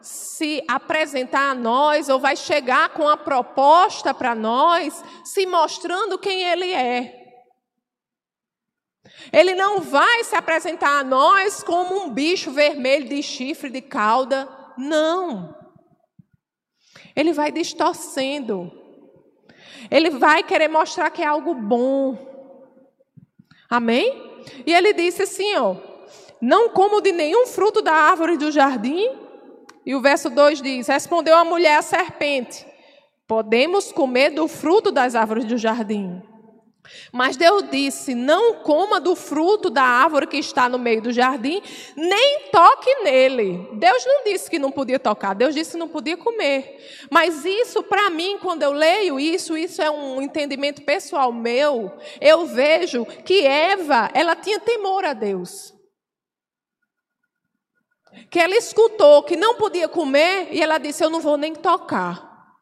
se 0.01 0.63
apresentar 0.67 1.51
a 1.51 1.55
nós 1.55 2.09
ou 2.09 2.19
vai 2.19 2.35
chegar 2.35 2.89
com 2.89 3.07
a 3.09 3.17
proposta 3.17 4.13
para 4.13 4.35
nós, 4.35 5.03
se 5.23 5.45
mostrando 5.45 6.19
quem 6.19 6.43
ele 6.43 6.71
é. 6.71 7.25
Ele 9.31 9.55
não 9.55 9.81
vai 9.81 10.23
se 10.23 10.35
apresentar 10.35 10.99
a 10.99 11.03
nós 11.03 11.63
como 11.63 12.03
um 12.03 12.09
bicho 12.09 12.51
vermelho 12.51 13.07
de 13.09 13.23
chifre, 13.23 13.69
de 13.69 13.81
cauda. 13.81 14.47
Não. 14.77 15.55
Ele 17.15 17.33
vai 17.33 17.51
distorcendo. 17.51 18.71
Ele 19.89 20.09
vai 20.09 20.43
querer 20.43 20.67
mostrar 20.67 21.09
que 21.09 21.21
é 21.21 21.25
algo 21.25 21.53
bom. 21.53 22.17
Amém? 23.69 24.43
E 24.65 24.73
ele 24.73 24.93
disse 24.93 25.23
assim, 25.23 25.55
ó: 25.55 25.75
Não 26.41 26.69
como 26.69 27.01
de 27.01 27.11
nenhum 27.11 27.47
fruto 27.47 27.81
da 27.81 27.93
árvore 27.93 28.37
do 28.37 28.51
jardim. 28.51 29.09
E 29.85 29.95
o 29.95 30.01
verso 30.01 30.29
2 30.29 30.61
diz: 30.61 30.87
Respondeu 30.87 31.35
a 31.35 31.45
mulher 31.45 31.77
à 31.77 31.81
serpente: 31.81 32.65
Podemos 33.27 33.91
comer 33.91 34.31
do 34.31 34.47
fruto 34.47 34.91
das 34.91 35.15
árvores 35.15 35.45
do 35.45 35.57
jardim. 35.57 36.21
Mas 37.11 37.37
Deus 37.37 37.63
disse: 37.69 38.13
Não 38.13 38.55
coma 38.55 38.99
do 38.99 39.15
fruto 39.15 39.69
da 39.69 39.83
árvore 39.83 40.27
que 40.27 40.37
está 40.37 40.69
no 40.69 40.77
meio 40.77 41.01
do 41.01 41.11
jardim, 41.11 41.61
nem 41.95 42.49
toque 42.51 42.93
nele. 43.03 43.67
Deus 43.73 44.05
não 44.05 44.23
disse 44.23 44.49
que 44.49 44.59
não 44.59 44.71
podia 44.71 44.99
tocar, 44.99 45.33
Deus 45.33 45.55
disse 45.55 45.71
que 45.71 45.77
não 45.77 45.87
podia 45.87 46.17
comer. 46.17 46.77
Mas 47.09 47.45
isso, 47.45 47.83
para 47.83 48.09
mim, 48.09 48.37
quando 48.41 48.63
eu 48.63 48.71
leio 48.71 49.19
isso, 49.19 49.57
isso 49.57 49.81
é 49.81 49.89
um 49.89 50.21
entendimento 50.21 50.81
pessoal 50.83 51.31
meu. 51.31 51.91
Eu 52.21 52.45
vejo 52.45 53.05
que 53.05 53.45
Eva, 53.45 54.09
ela 54.13 54.35
tinha 54.35 54.59
temor 54.59 55.05
a 55.05 55.13
Deus. 55.13 55.74
Que 58.29 58.39
ela 58.39 58.55
escutou 58.55 59.23
que 59.23 59.35
não 59.35 59.55
podia 59.55 59.87
comer 59.87 60.49
e 60.51 60.61
ela 60.61 60.77
disse: 60.77 61.03
Eu 61.03 61.09
não 61.09 61.19
vou 61.19 61.37
nem 61.37 61.53
tocar. 61.53 62.57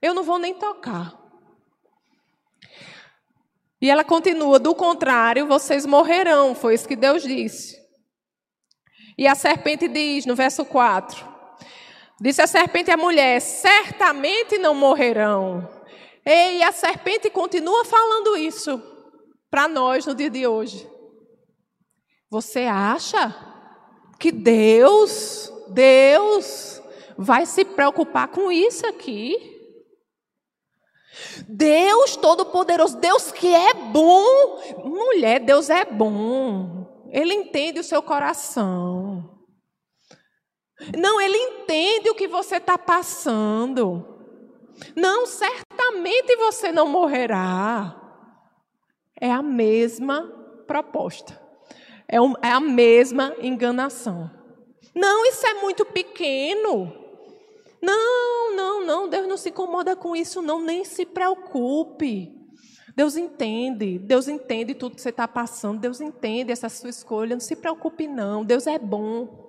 Eu 0.00 0.14
não 0.14 0.22
vou 0.22 0.38
nem 0.38 0.54
tocar. 0.54 1.16
E 3.80 3.90
ela 3.90 4.04
continua: 4.04 4.58
do 4.58 4.74
contrário, 4.74 5.46
vocês 5.46 5.86
morrerão. 5.86 6.54
Foi 6.54 6.74
isso 6.74 6.88
que 6.88 6.96
Deus 6.96 7.22
disse. 7.22 7.76
E 9.18 9.26
a 9.26 9.34
serpente 9.34 9.88
diz 9.88 10.26
no 10.26 10.34
verso 10.34 10.64
4: 10.64 11.26
Disse 12.20 12.42
a 12.42 12.46
serpente 12.46 12.90
à 12.90 12.96
mulher: 12.96 13.40
certamente 13.40 14.58
não 14.58 14.74
morrerão. 14.74 15.68
E 16.24 16.62
a 16.62 16.72
serpente 16.72 17.30
continua 17.30 17.84
falando 17.84 18.36
isso 18.36 18.82
para 19.50 19.68
nós 19.68 20.04
no 20.06 20.14
dia 20.14 20.28
de 20.28 20.46
hoje. 20.46 20.90
Você 22.28 22.60
acha 22.62 23.45
que 24.18 24.32
Deus, 24.32 25.52
Deus, 25.68 26.82
vai 27.16 27.46
se 27.46 27.64
preocupar 27.64 28.28
com 28.28 28.50
isso 28.50 28.86
aqui? 28.86 29.54
Deus 31.48 32.16
Todo-Poderoso, 32.16 32.98
Deus 32.98 33.32
que 33.32 33.52
é 33.52 33.74
bom. 33.74 34.24
Mulher, 34.84 35.40
Deus 35.40 35.70
é 35.70 35.84
bom. 35.84 37.06
Ele 37.10 37.34
entende 37.34 37.80
o 37.80 37.84
seu 37.84 38.02
coração. 38.02 39.36
Não, 40.96 41.20
ele 41.20 41.36
entende 41.36 42.10
o 42.10 42.14
que 42.14 42.28
você 42.28 42.56
está 42.56 42.76
passando. 42.76 44.14
Não, 44.94 45.24
certamente 45.26 46.36
você 46.36 46.70
não 46.70 46.86
morrerá. 46.86 48.02
É 49.18 49.30
a 49.30 49.42
mesma 49.42 50.22
proposta. 50.66 51.45
É, 52.08 52.16
é 52.16 52.50
a 52.50 52.60
mesma 52.60 53.34
enganação. 53.40 54.30
Não, 54.94 55.26
isso 55.26 55.46
é 55.46 55.54
muito 55.54 55.84
pequeno. 55.84 56.92
Não, 57.82 58.56
não, 58.56 58.86
não, 58.86 59.08
Deus 59.08 59.28
não 59.28 59.36
se 59.36 59.50
incomoda 59.50 59.94
com 59.94 60.16
isso, 60.16 60.40
não, 60.40 60.60
nem 60.60 60.84
se 60.84 61.04
preocupe. 61.04 62.34
Deus 62.96 63.16
entende, 63.16 63.98
Deus 63.98 64.26
entende 64.26 64.74
tudo 64.74 64.96
que 64.96 65.02
você 65.02 65.10
está 65.10 65.28
passando, 65.28 65.80
Deus 65.80 66.00
entende 66.00 66.50
essa 66.50 66.68
sua 66.70 66.88
escolha, 66.88 67.36
não 67.36 67.40
se 67.40 67.54
preocupe, 67.54 68.06
não, 68.06 68.42
Deus 68.42 68.66
é 68.66 68.78
bom. 68.78 69.44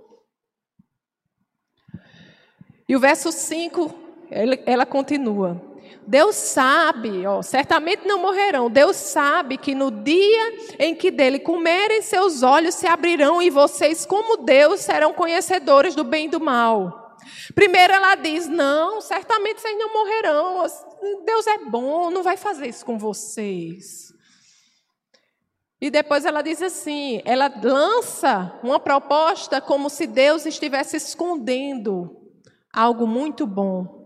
E 2.90 2.96
o 2.96 3.00
verso 3.00 3.32
5, 3.32 3.94
ela 4.66 4.86
continua. 4.86 5.62
Deus 6.06 6.36
sabe, 6.36 7.26
ó, 7.26 7.42
certamente 7.42 8.08
não 8.08 8.20
morrerão. 8.20 8.70
Deus 8.70 8.96
sabe 8.96 9.58
que 9.58 9.76
no 9.76 9.92
dia 9.92 10.76
em 10.80 10.96
que 10.96 11.12
dele 11.12 11.40
comerem, 11.40 12.02
seus 12.02 12.44
olhos 12.44 12.76
se 12.76 12.88
abrirão 12.88 13.42
e 13.42 13.50
vocês, 13.50 14.06
como 14.06 14.38
Deus, 14.38 14.82
serão 14.82 15.14
conhecedores 15.14 15.96
do 15.96 16.04
bem 16.04 16.26
e 16.26 16.30
do 16.30 16.40
mal. 16.40 17.18
Primeiro 17.54 17.94
ela 17.94 18.16
diz: 18.16 18.48
Não, 18.48 19.02
certamente 19.02 19.62
vocês 19.62 19.78
não 19.78 19.94
morrerão. 19.94 20.66
Deus 21.26 21.48
é 21.48 21.58
bom, 21.60 22.10
não 22.10 22.24
vai 22.24 22.38
fazer 22.38 22.68
isso 22.68 22.86
com 22.86 22.98
vocês. 22.98 24.14
E 25.80 25.92
depois 25.92 26.26
ela 26.26 26.42
diz 26.42 26.62
assim: 26.62 27.22
ela 27.24 27.52
lança 27.64 28.60
uma 28.64 28.80
proposta 28.80 29.62
como 29.62 29.90
se 29.90 30.08
Deus 30.08 30.46
estivesse 30.46 30.98
escondendo 30.98 32.16
algo 32.74 33.06
muito 33.06 33.46
bom. 33.46 33.97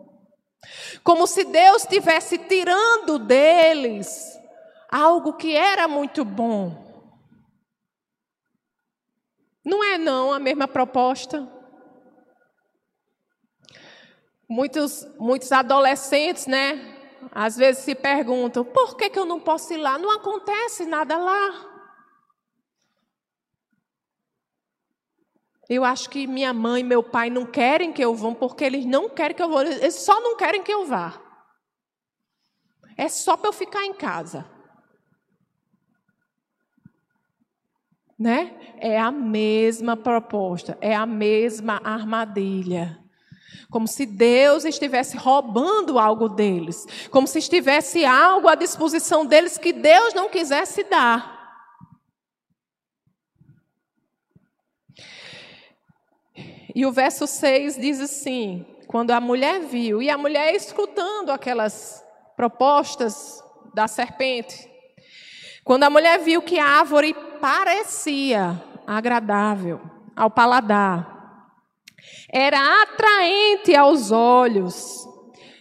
Como 1.04 1.26
se 1.26 1.44
Deus 1.44 1.84
estivesse 1.84 2.38
tirando 2.38 3.18
deles 3.18 4.40
algo 4.90 5.34
que 5.34 5.56
era 5.56 5.88
muito 5.88 6.26
bom. 6.26 6.92
Não 9.64 9.84
é 9.84 9.98
não 9.98 10.34
a 10.34 10.40
mesma 10.40 10.68
proposta? 10.68 11.48
Muitos, 14.50 15.08
muitos 15.18 15.52
adolescentes, 15.52 16.46
né? 16.46 16.98
Às 17.32 17.56
vezes 17.56 17.84
se 17.84 17.96
perguntam: 17.96 18.66
por 18.66 18.98
que, 18.98 19.10
que 19.10 19.18
eu 19.18 19.26
não 19.26 19.40
posso 19.40 19.74
ir 19.74 19.78
lá? 19.78 19.98
Não 19.98 20.12
acontece 20.12 20.86
nada 20.86 21.18
lá. 21.18 21.72
Eu 25.74 25.86
acho 25.86 26.10
que 26.10 26.28
minha 26.28 26.52
mãe 26.52 26.82
e 26.82 26.84
meu 26.84 27.02
pai 27.02 27.30
não 27.30 27.46
querem 27.46 27.94
que 27.94 28.04
eu 28.04 28.14
vá, 28.14 28.36
porque 28.36 28.66
eles 28.66 28.86
não 28.86 29.08
querem 29.08 29.34
que 29.34 29.42
eu 29.42 29.50
vá, 29.50 29.64
eles 29.64 29.96
só 29.96 30.20
não 30.20 30.36
querem 30.36 30.62
que 30.62 30.74
eu 30.74 30.86
vá. 30.86 31.18
É 32.98 33.08
só 33.08 33.38
para 33.38 33.48
eu 33.48 33.54
ficar 33.54 33.86
em 33.86 33.94
casa. 33.94 34.46
Né? 38.20 38.54
É 38.80 39.00
a 39.00 39.12
mesma 39.12 39.96
proposta, 39.96 40.78
é 40.82 40.94
a 40.94 41.06
mesma 41.06 41.80
armadilha. 41.86 43.00
Como 43.70 43.88
se 43.88 44.06
Deus 44.06 44.66
estivesse 44.66 45.16
roubando 45.16 45.98
algo 45.98 46.28
deles. 46.28 46.86
Como 47.10 47.26
se 47.26 47.40
estivesse 47.40 48.04
algo 48.04 48.50
à 48.50 48.56
disposição 48.56 49.26
deles 49.26 49.58
que 49.58 49.72
Deus 49.72 50.14
não 50.14 50.28
quisesse 50.28 50.84
dar. 50.84 51.41
E 56.74 56.86
o 56.86 56.92
verso 56.92 57.28
6 57.28 57.78
diz 57.78 58.00
assim: 58.00 58.66
quando 58.88 59.12
a 59.12 59.22
mulher 59.22 59.62
viu, 59.62 60.02
e 60.02 60.10
a 60.10 60.18
mulher 60.18 60.54
escutando 60.54 61.32
aquelas 61.32 62.06
propostas 62.36 63.42
da 63.74 63.88
serpente, 63.88 64.70
quando 65.64 65.84
a 65.84 65.90
mulher 65.90 66.20
viu 66.20 66.42
que 66.42 66.60
a 66.60 66.66
árvore 66.66 67.14
parecia 67.40 68.62
agradável 68.86 69.80
ao 70.16 70.30
paladar, 70.30 71.48
era 72.30 72.84
atraente 72.84 73.76
aos 73.76 74.12
olhos 74.12 75.08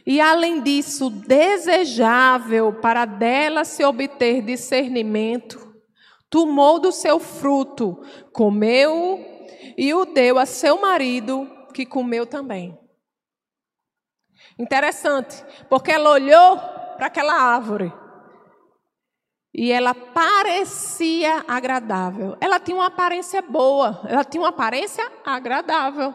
e, 0.05 0.21
além 0.21 0.61
disso, 0.61 1.11
desejável 1.11 2.73
para 2.73 3.05
dela 3.05 3.65
se 3.65 3.85
obter 3.85 4.43
discernimento, 4.43 5.73
tomou 6.29 6.81
do 6.81 6.91
seu 6.91 7.21
fruto, 7.21 8.03
comeu 8.33 9.40
e 9.81 9.95
o 9.95 10.05
deu 10.05 10.39
a 10.39 10.45
seu 10.45 10.79
marido, 10.79 11.51
que 11.73 11.87
comeu 11.87 12.27
também. 12.27 12.79
Interessante, 14.59 15.43
porque 15.71 15.91
ela 15.91 16.11
olhou 16.11 16.59
para 16.99 17.07
aquela 17.07 17.33
árvore 17.33 17.91
e 19.55 19.73
ela 19.73 19.95
parecia 19.95 21.47
agradável. 21.49 22.37
Ela 22.43 22.61
tinha 22.61 22.77
uma 22.77 22.89
aparência 22.89 23.41
boa, 23.41 24.03
ela 24.07 24.23
tinha 24.23 24.43
uma 24.43 24.51
aparência 24.51 25.11
agradável 25.25 26.15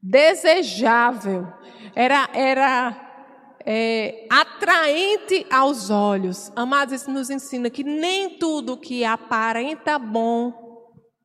desejável, 0.00 1.52
era, 1.92 2.30
era 2.32 3.58
é, 3.66 4.28
atraente 4.30 5.44
aos 5.50 5.90
olhos. 5.90 6.52
Amados, 6.54 6.94
isso 6.94 7.10
nos 7.10 7.30
ensina 7.30 7.68
que 7.68 7.82
nem 7.82 8.38
tudo 8.38 8.76
que 8.76 9.04
aparenta 9.04 9.98
bom 9.98 10.67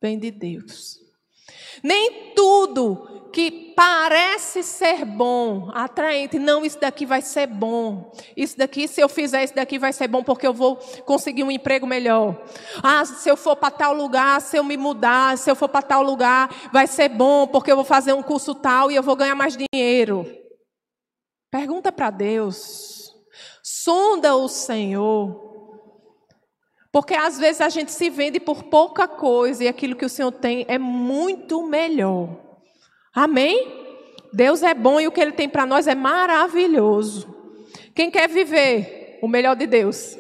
vem 0.04 0.20
de 0.20 0.30
Deus. 0.32 1.00
Nem 1.82 2.34
tudo 2.36 3.30
que 3.32 3.74
parece 3.76 4.62
ser 4.62 5.06
bom, 5.06 5.72
atraente, 5.74 6.38
não, 6.38 6.64
isso 6.64 6.80
daqui 6.80 7.06
vai 7.06 7.22
ser 7.22 7.48
bom. 7.48 8.12
Isso 8.38 8.56
daqui, 8.58 8.88
se 8.88 9.02
eu 9.02 9.10
fizer 9.10 9.44
isso 9.44 9.56
daqui, 9.56 9.80
vai 9.80 9.92
ser 9.92 10.08
bom 10.08 10.22
porque 10.22 10.46
eu 10.46 10.54
vou 10.54 10.76
conseguir 11.06 11.44
um 11.44 11.50
emprego 11.50 11.88
melhor. 11.88 12.46
Ah, 12.84 13.04
se 13.06 13.28
eu 13.28 13.36
for 13.36 13.56
para 13.56 13.72
tal 13.72 13.94
lugar, 13.94 14.40
se 14.40 14.58
eu 14.58 14.64
me 14.64 14.78
mudar, 14.78 15.38
se 15.38 15.50
eu 15.50 15.56
for 15.56 15.70
para 15.70 15.82
tal 15.82 16.04
lugar, 16.04 16.70
vai 16.72 16.86
ser 16.86 17.10
bom 17.10 17.48
porque 17.48 17.72
eu 17.72 17.76
vou 17.76 17.86
fazer 17.86 18.14
um 18.14 18.22
curso 18.22 18.54
tal 18.54 18.92
e 18.92 18.96
eu 18.96 19.02
vou 19.02 19.16
ganhar 19.16 19.36
mais 19.36 19.58
dinheiro. 19.58 20.28
Pergunta 21.50 21.92
para 21.92 22.12
Deus. 22.12 23.16
Sonda 23.64 24.36
o 24.36 24.48
Senhor. 24.48 25.43
Porque 26.94 27.16
às 27.16 27.40
vezes 27.40 27.60
a 27.60 27.70
gente 27.70 27.92
se 27.92 28.08
vende 28.08 28.40
por 28.40 28.66
pouca 28.66 29.08
coisa 29.08 29.64
e 29.64 29.68
aquilo 29.68 29.96
que 29.96 30.06
o 30.06 30.10
Senhor 30.10 30.32
tem 30.32 30.64
é 30.70 30.78
muito 30.78 31.66
melhor. 31.66 32.30
Amém? 33.12 33.82
Deus 34.32 34.62
é 34.62 34.76
bom 34.76 35.02
e 35.02 35.08
o 35.08 35.12
que 35.12 35.20
Ele 35.20 35.32
tem 35.32 35.50
para 35.50 35.66
nós 35.66 35.88
é 35.88 35.96
maravilhoso. 35.96 37.28
Quem 37.96 38.12
quer 38.12 38.30
viver 38.30 39.18
o 39.24 39.28
melhor 39.28 39.56
de 39.56 39.66
Deus? 39.66 40.16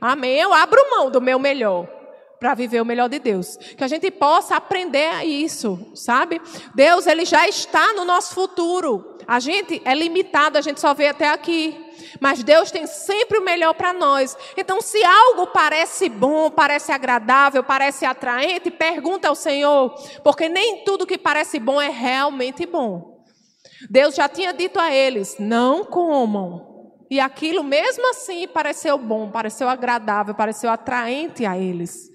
Amém? 0.00 0.38
Eu 0.38 0.54
abro 0.54 0.80
mão 0.90 1.10
do 1.10 1.20
meu 1.20 1.38
melhor 1.38 1.86
para 2.44 2.52
viver 2.52 2.82
o 2.82 2.84
melhor 2.84 3.08
de 3.08 3.18
Deus. 3.18 3.56
Que 3.56 3.82
a 3.82 3.88
gente 3.88 4.10
possa 4.10 4.54
aprender 4.54 5.08
a 5.14 5.24
isso, 5.24 5.90
sabe? 5.94 6.42
Deus, 6.74 7.06
ele 7.06 7.24
já 7.24 7.48
está 7.48 7.94
no 7.94 8.04
nosso 8.04 8.34
futuro. 8.34 9.16
A 9.26 9.40
gente 9.40 9.80
é 9.82 9.94
limitado, 9.94 10.58
a 10.58 10.60
gente 10.60 10.78
só 10.78 10.92
vê 10.92 11.06
até 11.06 11.30
aqui. 11.30 11.74
Mas 12.20 12.44
Deus 12.44 12.70
tem 12.70 12.86
sempre 12.86 13.38
o 13.38 13.42
melhor 13.42 13.72
para 13.72 13.94
nós. 13.94 14.36
Então, 14.58 14.82
se 14.82 15.02
algo 15.02 15.46
parece 15.54 16.10
bom, 16.10 16.50
parece 16.50 16.92
agradável, 16.92 17.64
parece 17.64 18.04
atraente, 18.04 18.70
pergunta 18.70 19.26
ao 19.26 19.34
Senhor, 19.34 19.94
porque 20.22 20.46
nem 20.46 20.84
tudo 20.84 21.06
que 21.06 21.16
parece 21.16 21.58
bom 21.58 21.80
é 21.80 21.88
realmente 21.88 22.66
bom. 22.66 23.24
Deus 23.88 24.14
já 24.14 24.28
tinha 24.28 24.52
dito 24.52 24.78
a 24.78 24.94
eles: 24.94 25.36
não 25.38 25.82
comam. 25.82 26.92
E 27.10 27.18
aquilo, 27.18 27.64
mesmo 27.64 28.10
assim, 28.10 28.46
pareceu 28.46 28.98
bom, 28.98 29.30
pareceu 29.30 29.66
agradável, 29.66 30.34
pareceu 30.34 30.68
atraente 30.68 31.46
a 31.46 31.56
eles. 31.56 32.12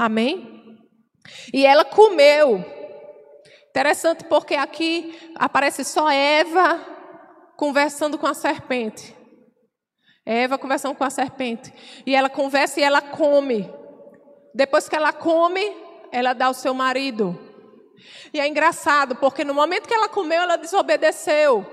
Amém? 0.00 0.78
E 1.52 1.66
ela 1.66 1.84
comeu. 1.84 2.64
Interessante 3.68 4.24
porque 4.24 4.54
aqui 4.54 5.30
aparece 5.34 5.84
só 5.84 6.10
Eva 6.10 6.80
conversando 7.54 8.16
com 8.16 8.26
a 8.26 8.32
serpente. 8.32 9.14
Eva 10.24 10.56
conversando 10.56 10.94
com 10.94 11.04
a 11.04 11.10
serpente. 11.10 11.70
E 12.06 12.16
ela 12.16 12.30
conversa 12.30 12.80
e 12.80 12.82
ela 12.82 13.02
come. 13.02 13.70
Depois 14.54 14.88
que 14.88 14.96
ela 14.96 15.12
come, 15.12 15.60
ela 16.10 16.32
dá 16.32 16.46
ao 16.46 16.54
seu 16.54 16.72
marido. 16.72 17.38
E 18.32 18.40
é 18.40 18.48
engraçado, 18.48 19.16
porque 19.16 19.44
no 19.44 19.52
momento 19.52 19.86
que 19.86 19.92
ela 19.92 20.08
comeu, 20.08 20.40
ela 20.40 20.56
desobedeceu. 20.56 21.66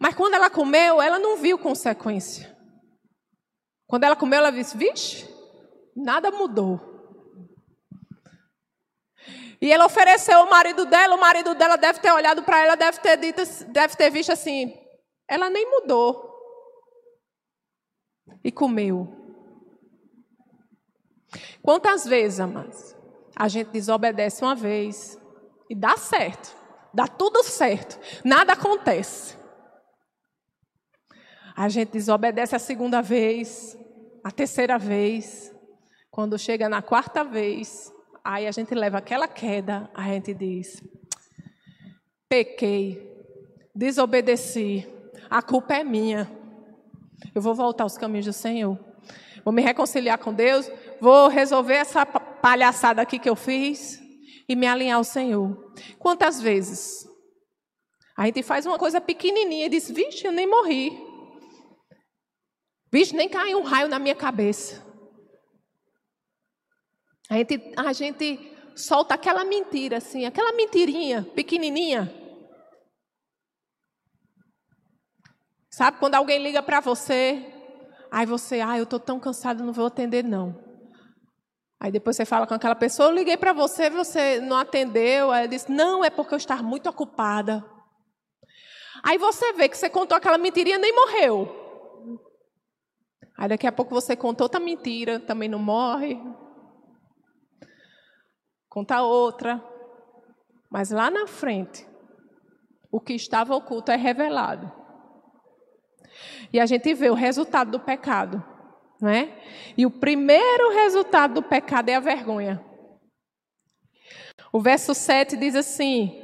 Mas 0.00 0.16
quando 0.16 0.34
ela 0.34 0.50
comeu, 0.50 1.00
ela 1.00 1.20
não 1.20 1.36
viu 1.36 1.56
consequência. 1.56 2.52
Quando 3.86 4.02
ela 4.02 4.16
comeu, 4.16 4.40
ela 4.40 4.50
disse: 4.50 4.76
Vixe, 4.76 5.33
nada 5.94 6.30
mudou. 6.30 6.94
E 9.60 9.72
ela 9.72 9.86
ofereceu 9.86 10.40
o 10.40 10.50
marido 10.50 10.84
dela, 10.84 11.14
o 11.14 11.20
marido 11.20 11.54
dela 11.54 11.76
deve 11.76 12.00
ter 12.00 12.12
olhado 12.12 12.42
para 12.42 12.62
ela, 12.62 12.74
deve 12.74 12.98
ter 13.00 13.16
dito, 13.16 13.42
deve 13.68 13.96
ter 13.96 14.10
visto 14.10 14.30
assim: 14.30 14.78
ela 15.28 15.48
nem 15.48 15.70
mudou. 15.70 16.32
E 18.42 18.52
comeu. 18.52 19.24
Quantas 21.62 22.04
vezes, 22.04 22.40
amados, 22.40 22.94
a 23.34 23.48
gente 23.48 23.70
desobedece 23.70 24.42
uma 24.42 24.54
vez 24.54 25.18
e 25.68 25.74
dá 25.74 25.96
certo, 25.96 26.54
dá 26.92 27.08
tudo 27.08 27.42
certo, 27.42 27.98
nada 28.22 28.52
acontece. 28.52 29.36
A 31.56 31.68
gente 31.68 31.92
desobedece 31.92 32.54
a 32.54 32.58
segunda 32.58 33.00
vez, 33.00 33.78
a 34.22 34.30
terceira 34.30 34.76
vez. 34.76 35.53
Quando 36.14 36.38
chega 36.38 36.68
na 36.68 36.80
quarta 36.80 37.24
vez, 37.24 37.92
aí 38.22 38.46
a 38.46 38.52
gente 38.52 38.72
leva 38.72 38.98
aquela 38.98 39.26
queda, 39.26 39.90
a 39.92 40.04
gente 40.04 40.32
diz: 40.32 40.80
pequei, 42.28 43.02
desobedeci, 43.74 44.86
a 45.28 45.42
culpa 45.42 45.74
é 45.74 45.82
minha. 45.82 46.30
Eu 47.34 47.42
vou 47.42 47.52
voltar 47.52 47.82
aos 47.82 47.98
caminhos 47.98 48.26
do 48.26 48.32
Senhor. 48.32 48.78
Vou 49.44 49.52
me 49.52 49.60
reconciliar 49.60 50.16
com 50.18 50.32
Deus, 50.32 50.70
vou 51.00 51.26
resolver 51.26 51.74
essa 51.74 52.06
palhaçada 52.06 53.02
aqui 53.02 53.18
que 53.18 53.28
eu 53.28 53.34
fiz 53.34 54.00
e 54.48 54.54
me 54.54 54.68
alinhar 54.68 54.98
ao 54.98 55.04
Senhor. 55.04 55.74
Quantas 55.98 56.40
vezes 56.40 57.08
a 58.16 58.26
gente 58.26 58.40
faz 58.44 58.64
uma 58.66 58.78
coisa 58.78 59.00
pequenininha 59.00 59.66
e 59.66 59.68
diz: 59.68 59.90
Vixe, 59.90 60.24
eu 60.24 60.30
nem 60.30 60.46
morri. 60.46 60.96
Vixe, 62.92 63.16
nem 63.16 63.28
caiu 63.28 63.58
um 63.58 63.64
raio 63.64 63.88
na 63.88 63.98
minha 63.98 64.14
cabeça. 64.14 64.93
A 67.30 67.34
gente, 67.36 67.72
a 67.76 67.92
gente 67.92 68.56
solta 68.76 69.14
aquela 69.14 69.44
mentira, 69.44 69.98
assim, 69.98 70.24
aquela 70.24 70.52
mentirinha 70.52 71.22
pequenininha. 71.34 72.12
Sabe 75.70 75.98
quando 75.98 76.14
alguém 76.14 76.42
liga 76.42 76.62
para 76.62 76.80
você, 76.80 77.52
aí 78.10 78.26
você, 78.26 78.60
ah, 78.60 78.78
eu 78.78 78.84
estou 78.84 79.00
tão 79.00 79.18
cansado, 79.18 79.64
não 79.64 79.72
vou 79.72 79.86
atender 79.86 80.22
não. 80.22 80.62
Aí 81.80 81.90
depois 81.90 82.16
você 82.16 82.24
fala 82.24 82.46
com 82.46 82.54
aquela 82.54 82.74
pessoa, 82.74 83.08
eu 83.08 83.14
liguei 83.14 83.36
para 83.36 83.52
você, 83.52 83.90
você 83.90 84.40
não 84.40 84.56
atendeu. 84.56 85.30
Aí 85.30 85.48
diz, 85.48 85.66
não, 85.66 86.04
é 86.04 86.10
porque 86.10 86.32
eu 86.32 86.38
estava 86.38 86.62
muito 86.62 86.88
ocupada. 86.88 87.64
Aí 89.02 89.18
você 89.18 89.52
vê 89.52 89.68
que 89.68 89.76
você 89.76 89.90
contou 89.90 90.16
aquela 90.16 90.38
mentirinha 90.38 90.78
nem 90.78 90.94
morreu. 90.94 91.64
Aí 93.36 93.48
daqui 93.48 93.66
a 93.66 93.72
pouco 93.72 93.92
você 93.92 94.16
conta 94.16 94.44
outra 94.44 94.60
mentira, 94.60 95.18
também 95.20 95.48
não 95.48 95.58
morre. 95.58 96.18
Conta 98.74 99.02
outra. 99.02 99.62
Mas 100.68 100.90
lá 100.90 101.08
na 101.08 101.28
frente, 101.28 101.86
o 102.90 102.98
que 102.98 103.12
estava 103.12 103.54
oculto 103.54 103.92
é 103.92 103.96
revelado. 103.96 104.72
E 106.52 106.58
a 106.58 106.66
gente 106.66 106.92
vê 106.92 107.08
o 107.08 107.14
resultado 107.14 107.70
do 107.70 107.78
pecado, 107.78 108.42
não 109.00 109.08
é? 109.08 109.40
E 109.78 109.86
o 109.86 109.92
primeiro 109.92 110.74
resultado 110.74 111.34
do 111.34 111.42
pecado 111.44 111.88
é 111.88 111.94
a 111.94 112.00
vergonha. 112.00 112.60
O 114.52 114.60
verso 114.60 114.92
7 114.92 115.36
diz 115.36 115.54
assim: 115.54 116.20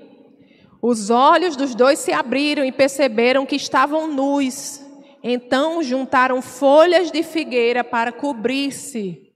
Os 0.83 1.09
olhos 1.09 1.55
dos 1.55 1.73
dois 1.73 2.01
se 2.01 2.13
abriram 2.13 2.65
e 2.65 2.73
perceberam 2.73 3.47
que 3.47 3.55
estavam 3.55 4.09
nus. 4.09 4.85
Então 5.23 5.85
juntaram 5.85 6.43
folhas 6.43 7.13
de 7.13 7.23
figueira 7.23 7.85
para 7.85 8.11
cobrir-se. 8.11 9.33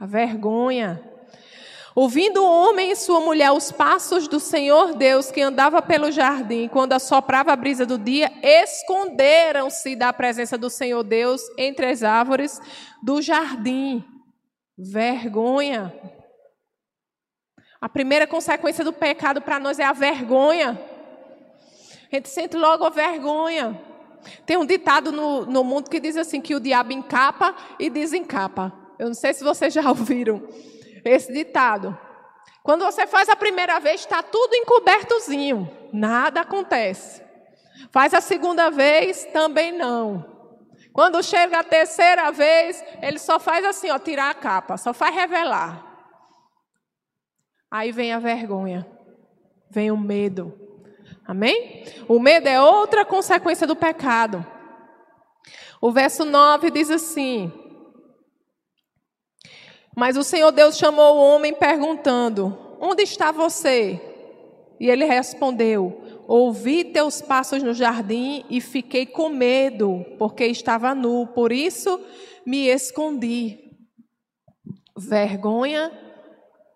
A 0.00 0.06
vergonha. 0.06 1.11
Ouvindo 1.94 2.42
o 2.42 2.50
homem 2.50 2.90
e 2.90 2.96
sua 2.96 3.20
mulher 3.20 3.52
os 3.52 3.70
passos 3.70 4.26
do 4.26 4.40
Senhor 4.40 4.94
Deus 4.94 5.30
que 5.30 5.42
andava 5.42 5.82
pelo 5.82 6.10
jardim, 6.10 6.66
quando 6.66 6.94
assoprava 6.94 7.52
a 7.52 7.56
brisa 7.56 7.84
do 7.84 7.98
dia, 7.98 8.32
esconderam-se 8.42 9.94
da 9.94 10.10
presença 10.10 10.56
do 10.56 10.70
Senhor 10.70 11.02
Deus 11.02 11.42
entre 11.58 11.86
as 11.86 12.02
árvores 12.02 12.58
do 13.02 13.20
jardim. 13.20 14.02
Vergonha. 14.76 15.92
A 17.78 17.90
primeira 17.90 18.26
consequência 18.26 18.82
do 18.82 18.92
pecado 18.92 19.42
para 19.42 19.60
nós 19.60 19.78
é 19.78 19.84
a 19.84 19.92
vergonha. 19.92 20.80
A 22.10 22.16
gente 22.16 22.30
sente 22.30 22.56
logo 22.56 22.84
a 22.84 22.90
vergonha. 22.90 23.78
Tem 24.46 24.56
um 24.56 24.64
ditado 24.64 25.12
no, 25.12 25.44
no 25.44 25.62
mundo 25.62 25.90
que 25.90 26.00
diz 26.00 26.16
assim: 26.16 26.40
que 26.40 26.54
o 26.54 26.60
diabo 26.60 26.92
encapa 26.92 27.54
e 27.78 27.90
desencapa. 27.90 28.72
Eu 28.98 29.08
não 29.08 29.14
sei 29.14 29.34
se 29.34 29.44
vocês 29.44 29.74
já 29.74 29.82
ouviram 29.90 30.42
esse 31.04 31.32
ditado. 31.32 31.96
Quando 32.62 32.84
você 32.84 33.06
faz 33.06 33.28
a 33.28 33.36
primeira 33.36 33.80
vez, 33.80 34.00
está 34.00 34.22
tudo 34.22 34.54
encobertozinho, 34.54 35.70
nada 35.92 36.42
acontece. 36.42 37.22
Faz 37.90 38.14
a 38.14 38.20
segunda 38.20 38.70
vez, 38.70 39.24
também 39.32 39.72
não. 39.72 40.30
Quando 40.92 41.22
chega 41.22 41.58
a 41.58 41.64
terceira 41.64 42.30
vez, 42.30 42.82
ele 43.00 43.18
só 43.18 43.40
faz 43.40 43.64
assim, 43.64 43.90
ó, 43.90 43.98
tirar 43.98 44.30
a 44.30 44.34
capa, 44.34 44.76
só 44.76 44.92
faz 44.92 45.14
revelar. 45.14 45.84
Aí 47.70 47.90
vem 47.90 48.12
a 48.12 48.18
vergonha, 48.18 48.86
vem 49.70 49.90
o 49.90 49.96
medo, 49.96 50.62
Amém? 51.26 51.84
O 52.08 52.18
medo 52.18 52.48
é 52.48 52.60
outra 52.60 53.04
consequência 53.04 53.66
do 53.66 53.76
pecado. 53.76 54.44
O 55.80 55.92
verso 55.92 56.24
9 56.24 56.70
diz 56.70 56.90
assim: 56.90 57.52
Mas 59.94 60.16
o 60.16 60.24
Senhor 60.24 60.50
Deus 60.50 60.76
chamou 60.76 61.16
o 61.16 61.20
homem 61.20 61.54
perguntando: 61.54 62.56
Onde 62.80 63.02
está 63.02 63.30
você? 63.30 64.00
E 64.80 64.88
ele 64.88 65.04
respondeu: 65.04 66.02
Ouvi 66.26 66.84
teus 66.84 67.20
passos 67.20 67.62
no 67.62 67.74
jardim 67.74 68.44
e 68.48 68.60
fiquei 68.60 69.04
com 69.04 69.28
medo, 69.28 70.04
porque 70.18 70.46
estava 70.46 70.94
nu, 70.94 71.26
por 71.28 71.52
isso 71.52 72.00
me 72.46 72.68
escondi. 72.68 73.58
Vergonha 74.96 75.92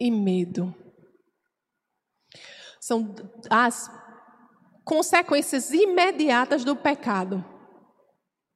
e 0.01 0.11
medo. 0.11 0.75
São 2.81 3.15
as 3.51 3.91
consequências 4.85 5.73
imediatas 5.73 6.65
do 6.65 6.77
pecado: 6.77 7.45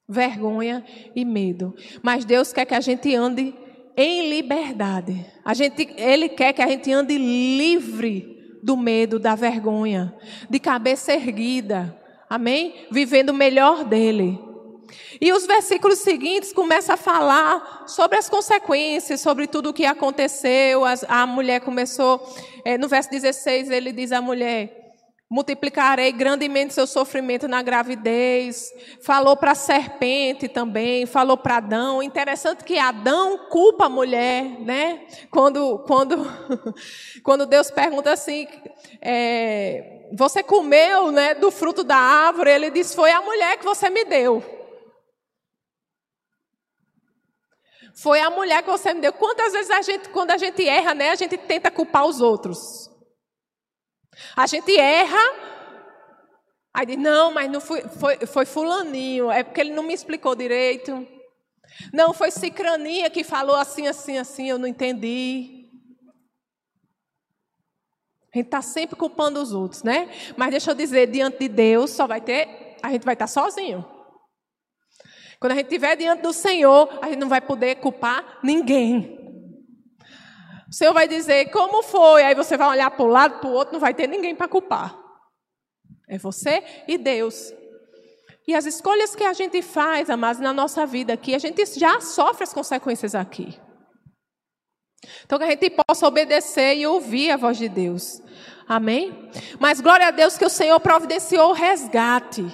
vergonha 0.09 0.85
e 1.17 1.25
medo. 1.25 1.75
Mas 2.03 2.25
Deus 2.27 2.53
quer 2.53 2.67
que 2.67 2.75
a 2.75 2.81
gente 2.81 3.15
ande 3.15 3.55
em 3.97 4.29
liberdade. 4.29 5.27
A 5.45 5.55
gente, 5.55 5.89
Ele 5.97 6.29
quer 6.29 6.53
que 6.53 6.63
a 6.63 6.69
gente 6.69 6.93
ande 6.93 7.17
livre 7.17 8.59
do 8.63 8.77
medo, 8.77 9.19
da 9.19 9.35
vergonha, 9.35 10.15
de 10.49 10.59
cabeça 10.59 11.13
erguida. 11.13 11.99
Amém? 12.29 12.87
Vivendo 12.91 13.31
o 13.31 13.35
melhor 13.35 13.85
dele. 13.85 14.39
E 15.21 15.33
os 15.33 15.47
versículos 15.47 15.99
seguintes 15.99 16.53
começam 16.53 16.95
a 16.95 16.99
falar 16.99 17.85
sobre 17.87 18.19
as 18.19 18.29
consequências, 18.29 19.21
sobre 19.21 19.47
tudo 19.47 19.71
o 19.71 19.73
que 19.73 19.85
aconteceu. 19.85 20.83
a 21.09 21.27
mulher 21.27 21.61
começou, 21.61 22.21
é, 22.65 22.79
no 22.79 22.89
verso 22.89 23.11
16, 23.11 23.71
ele 23.71 23.93
diz 23.93 24.13
à 24.13 24.21
mulher: 24.21 24.80
multiplicarei 25.31 26.11
grandemente 26.11 26.75
seu 26.75 26.89
sofrimento 26.89 27.47
na 27.47 27.63
gravidez. 27.63 28.73
Falou 29.01 29.37
para 29.37 29.53
a 29.53 29.55
serpente 29.55 30.49
também, 30.49 31.07
falou 31.07 31.37
para 31.37 31.59
Adão. 31.59 32.03
Interessante 32.03 32.65
que 32.65 32.77
Adão 32.77 33.47
culpa 33.49 33.87
a 33.87 33.89
mulher, 33.89 34.43
né? 34.61 35.07
Quando, 35.31 35.79
quando, 35.87 36.17
quando 37.23 37.47
Deus 37.47 37.71
pergunta 37.71 38.13
assim, 38.13 38.49
é, 39.01 40.09
você 40.13 40.43
comeu, 40.43 41.13
né, 41.13 41.35
do 41.35 41.53
fruto 41.53 41.85
da 41.85 41.97
árvore? 41.97 42.51
Ele 42.51 42.71
diz, 42.71 42.93
foi 42.93 43.13
a 43.13 43.23
mulher 43.23 43.57
que 43.57 43.65
você 43.65 43.89
me 43.89 44.05
deu. 44.05 44.43
Foi 47.95 48.21
a 48.21 48.31
mulher 48.31 48.63
que 48.65 48.71
você 48.71 48.93
me 48.93 49.01
deu. 49.01 49.13
Quantas 49.13 49.53
vezes 49.53 49.71
a 49.71 49.83
gente, 49.83 50.09
quando 50.09 50.33
a 50.33 50.37
gente 50.37 50.67
erra, 50.67 50.93
né, 50.93 51.11
a 51.11 51.15
gente 51.15 51.37
tenta 51.37 51.71
culpar 51.71 52.05
os 52.05 52.21
outros. 52.21 52.91
A 54.37 54.47
gente 54.47 54.77
erra, 54.77 55.19
aí 56.75 56.87
diz, 56.87 56.99
não, 56.99 57.33
mas 57.33 57.51
não 57.51 57.61
foi, 57.61 57.83
foi, 57.83 58.27
foi 58.27 58.47
fulaninho, 58.47 59.31
é 59.31 59.43
porque 59.43 59.61
ele 59.61 59.73
não 59.73 59.83
me 59.83 59.95
explicou 59.95 60.35
direito. 60.35 61.07
Não, 61.93 62.13
foi 62.13 62.31
cicraninha 62.31 63.11
que 63.11 63.25
falou 63.25 63.57
assim, 63.57 63.87
assim, 63.87 64.19
assim, 64.19 64.49
eu 64.49 64.59
não 64.59 64.67
entendi. 64.67 65.69
A 68.33 68.39
gente 68.39 68.47
está 68.47 68.63
sempre 68.63 68.97
culpando 68.97 69.41
os 69.41 69.53
outros, 69.53 69.83
né? 69.83 70.09
Mas 70.37 70.51
deixa 70.51 70.71
eu 70.71 70.75
dizer, 70.75 71.11
diante 71.11 71.39
de 71.39 71.49
Deus 71.49 71.91
só 71.91 72.07
vai 72.07 72.21
ter, 72.21 72.77
a 72.83 72.91
gente 72.91 73.05
vai 73.05 73.15
estar 73.15 73.27
tá 73.27 73.33
sozinho. 73.33 73.85
Quando 75.41 75.53
a 75.53 75.57
gente 75.57 75.67
estiver 75.67 75.97
diante 75.97 76.23
do 76.23 76.33
Senhor, 76.33 76.99
a 77.03 77.09
gente 77.09 77.19
não 77.19 77.29
vai 77.29 77.41
poder 77.41 77.77
culpar 77.77 78.39
ninguém. 78.43 79.20
O 80.71 80.73
Senhor 80.73 80.93
vai 80.93 81.09
dizer 81.09 81.51
como 81.51 81.83
foi, 81.83 82.23
aí 82.23 82.35
você 82.35 82.57
vai 82.57 82.69
olhar 82.69 82.91
para 82.93 83.05
um 83.05 83.09
lado, 83.09 83.41
para 83.41 83.51
o 83.51 83.53
outro, 83.53 83.73
não 83.73 83.81
vai 83.81 83.93
ter 83.93 84.07
ninguém 84.07 84.37
para 84.37 84.47
culpar. 84.47 84.97
É 86.09 86.17
você 86.17 86.63
e 86.87 86.97
Deus. 86.97 87.53
E 88.47 88.55
as 88.55 88.67
escolhas 88.67 89.15
que 89.17 89.25
a 89.25 89.33
gente 89.33 89.63
faz, 89.63 90.09
amados, 90.09 90.41
na 90.41 90.53
nossa 90.53 90.87
vida 90.87 91.13
aqui, 91.13 91.35
a 91.35 91.39
gente 91.39 91.65
já 91.79 92.01
sofre 92.01 92.45
as 92.45 92.53
consequências 92.53 93.15
aqui. 93.17 93.59
Então 95.25 95.39
que 95.39 95.45
a 95.45 95.51
gente 95.51 95.71
possa 95.71 96.07
obedecer 96.07 96.77
e 96.77 96.87
ouvir 96.87 97.31
a 97.31 97.37
voz 97.37 97.59
de 97.59 97.69
Deus. 97.69 98.23
Amém? 98.69 99.29
Mas 99.59 99.81
glória 99.81 100.07
a 100.07 100.11
Deus 100.13 100.39
que 100.39 100.45
o 100.45 100.51
Senhor 100.51 100.79
providenciou 100.79 101.51
o 101.51 101.55
resgate. 101.55 102.45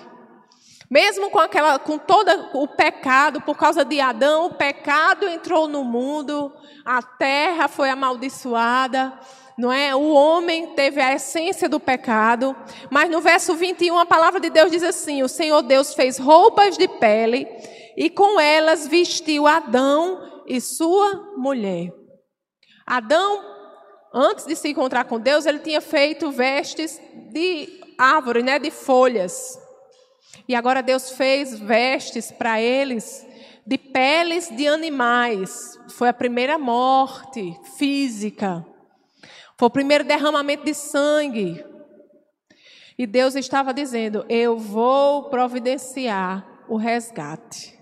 Mesmo 0.90 1.30
com 1.30 1.38
aquela, 1.38 1.78
com 1.78 1.98
todo 1.98 2.30
o 2.54 2.68
pecado, 2.68 3.40
por 3.40 3.56
causa 3.56 3.84
de 3.84 4.00
Adão, 4.00 4.46
o 4.46 4.54
pecado 4.54 5.28
entrou 5.28 5.66
no 5.66 5.82
mundo, 5.82 6.52
a 6.84 7.02
terra 7.02 7.66
foi 7.66 7.90
amaldiçoada, 7.90 9.12
não 9.58 9.72
é? 9.72 9.94
O 9.96 10.10
homem 10.12 10.74
teve 10.74 11.00
a 11.00 11.14
essência 11.14 11.68
do 11.68 11.80
pecado, 11.80 12.54
mas 12.90 13.10
no 13.10 13.20
verso 13.20 13.54
21 13.54 13.98
a 13.98 14.06
palavra 14.06 14.38
de 14.38 14.48
Deus 14.48 14.70
diz 14.70 14.82
assim: 14.82 15.22
O 15.22 15.28
Senhor 15.28 15.62
Deus 15.62 15.94
fez 15.94 16.18
roupas 16.18 16.76
de 16.78 16.86
pele 16.86 17.48
e 17.96 18.08
com 18.08 18.38
elas 18.38 18.86
vestiu 18.86 19.46
Adão 19.46 20.42
e 20.46 20.60
sua 20.60 21.32
mulher. 21.36 21.90
Adão, 22.86 23.42
antes 24.14 24.46
de 24.46 24.54
se 24.54 24.68
encontrar 24.68 25.04
com 25.04 25.18
Deus, 25.18 25.46
ele 25.46 25.58
tinha 25.58 25.80
feito 25.80 26.30
vestes 26.30 27.00
de 27.32 27.80
árvore, 27.98 28.42
né, 28.42 28.58
de 28.58 28.70
folhas. 28.70 29.65
E 30.48 30.54
agora 30.54 30.82
Deus 30.82 31.10
fez 31.10 31.58
vestes 31.58 32.30
para 32.30 32.60
eles 32.60 33.26
de 33.66 33.76
peles 33.76 34.48
de 34.48 34.68
animais. 34.68 35.78
Foi 35.90 36.08
a 36.08 36.14
primeira 36.14 36.56
morte 36.56 37.58
física. 37.76 38.64
Foi 39.58 39.66
o 39.66 39.70
primeiro 39.70 40.04
derramamento 40.04 40.64
de 40.64 40.74
sangue. 40.74 41.64
E 42.96 43.06
Deus 43.06 43.34
estava 43.34 43.74
dizendo: 43.74 44.24
Eu 44.28 44.56
vou 44.56 45.28
providenciar 45.28 46.46
o 46.68 46.76
resgate. 46.76 47.76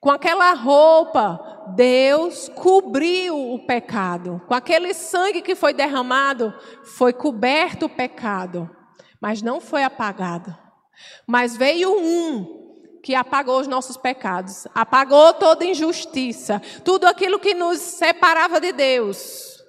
Com 0.00 0.10
aquela 0.10 0.52
roupa, 0.54 1.72
Deus 1.74 2.48
cobriu 2.50 3.54
o 3.54 3.66
pecado. 3.66 4.42
Com 4.46 4.54
aquele 4.54 4.92
sangue 4.92 5.42
que 5.42 5.54
foi 5.54 5.72
derramado, 5.72 6.54
foi 6.96 7.12
coberto 7.12 7.86
o 7.86 7.88
pecado, 7.88 8.70
mas 9.20 9.42
não 9.42 9.60
foi 9.60 9.82
apagado. 9.82 10.65
Mas 11.26 11.56
veio 11.56 11.92
um 11.92 12.66
que 13.02 13.14
apagou 13.14 13.60
os 13.60 13.68
nossos 13.68 13.96
pecados, 13.96 14.66
apagou 14.74 15.32
toda 15.34 15.64
injustiça, 15.64 16.60
tudo 16.84 17.06
aquilo 17.06 17.38
que 17.38 17.54
nos 17.54 17.78
separava 17.78 18.60
de 18.60 18.72
Deus, 18.72 19.62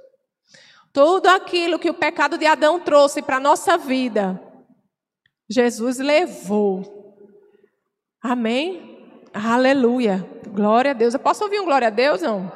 tudo 0.92 1.28
aquilo 1.28 1.78
que 1.78 1.90
o 1.90 1.94
pecado 1.94 2.38
de 2.38 2.48
Adão 2.48 2.80
trouxe 2.80 3.22
para 3.22 3.38
a 3.38 3.40
nossa 3.40 3.78
vida, 3.78 4.42
Jesus 5.48 6.00
levou. 6.00 7.16
Amém? 8.22 9.08
Aleluia. 9.34 10.28
Glória 10.48 10.92
a 10.92 10.94
Deus. 10.96 11.14
Eu 11.14 11.20
posso 11.20 11.44
ouvir 11.44 11.60
um 11.60 11.66
glória 11.66 11.90
a 11.90 11.92
Deus, 11.92 12.22
não? 12.22 12.52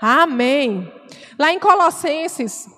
Amém. 0.00 0.92
Lá 1.38 1.52
em 1.52 1.58
Colossenses 1.58 2.68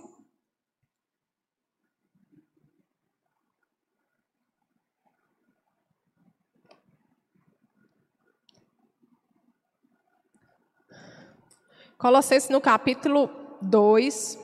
Colossenses 12.02 12.50
no 12.50 12.60
capítulo 12.60 13.30
2, 13.62 14.36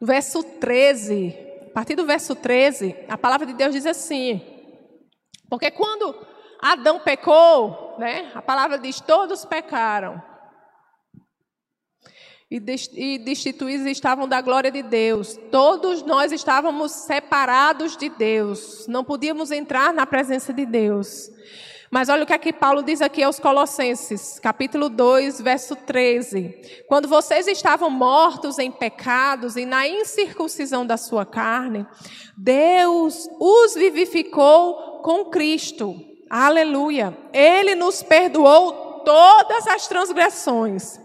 verso 0.00 0.42
13. 0.42 1.36
A 1.66 1.70
partir 1.74 1.94
do 1.94 2.06
verso 2.06 2.34
13, 2.34 2.96
a 3.06 3.18
palavra 3.18 3.46
de 3.46 3.52
Deus 3.52 3.74
diz 3.74 3.84
assim: 3.84 4.40
Porque 5.46 5.70
quando 5.70 6.26
Adão 6.58 7.00
pecou, 7.00 7.96
né, 7.98 8.32
a 8.34 8.40
palavra 8.40 8.78
diz: 8.78 8.98
todos 8.98 9.44
pecaram. 9.44 10.22
E 12.50 13.18
destituídos 13.18 13.86
estavam 13.88 14.26
da 14.26 14.40
glória 14.40 14.70
de 14.70 14.82
Deus. 14.82 15.38
Todos 15.50 16.02
nós 16.02 16.32
estávamos 16.32 16.92
separados 16.92 17.94
de 17.94 18.08
Deus. 18.08 18.86
Não 18.86 19.04
podíamos 19.04 19.50
entrar 19.50 19.92
na 19.92 20.06
presença 20.06 20.50
de 20.50 20.64
Deus. 20.64 21.28
Mas 21.90 22.10
olha 22.10 22.24
o 22.24 22.26
que 22.26 22.34
aqui 22.34 22.52
Paulo 22.52 22.82
diz 22.82 23.00
aqui 23.00 23.22
aos 23.22 23.40
Colossenses, 23.40 24.38
capítulo 24.38 24.90
2, 24.90 25.40
verso 25.40 25.74
13. 25.74 26.84
Quando 26.86 27.08
vocês 27.08 27.46
estavam 27.46 27.88
mortos 27.88 28.58
em 28.58 28.70
pecados 28.70 29.56
e 29.56 29.64
na 29.64 29.88
incircuncisão 29.88 30.84
da 30.84 30.98
sua 30.98 31.24
carne, 31.24 31.86
Deus 32.36 33.26
os 33.40 33.74
vivificou 33.74 35.00
com 35.02 35.24
Cristo. 35.26 35.96
Aleluia. 36.28 37.16
Ele 37.32 37.74
nos 37.74 38.02
perdoou 38.02 39.02
todas 39.02 39.66
as 39.66 39.88
transgressões 39.88 41.00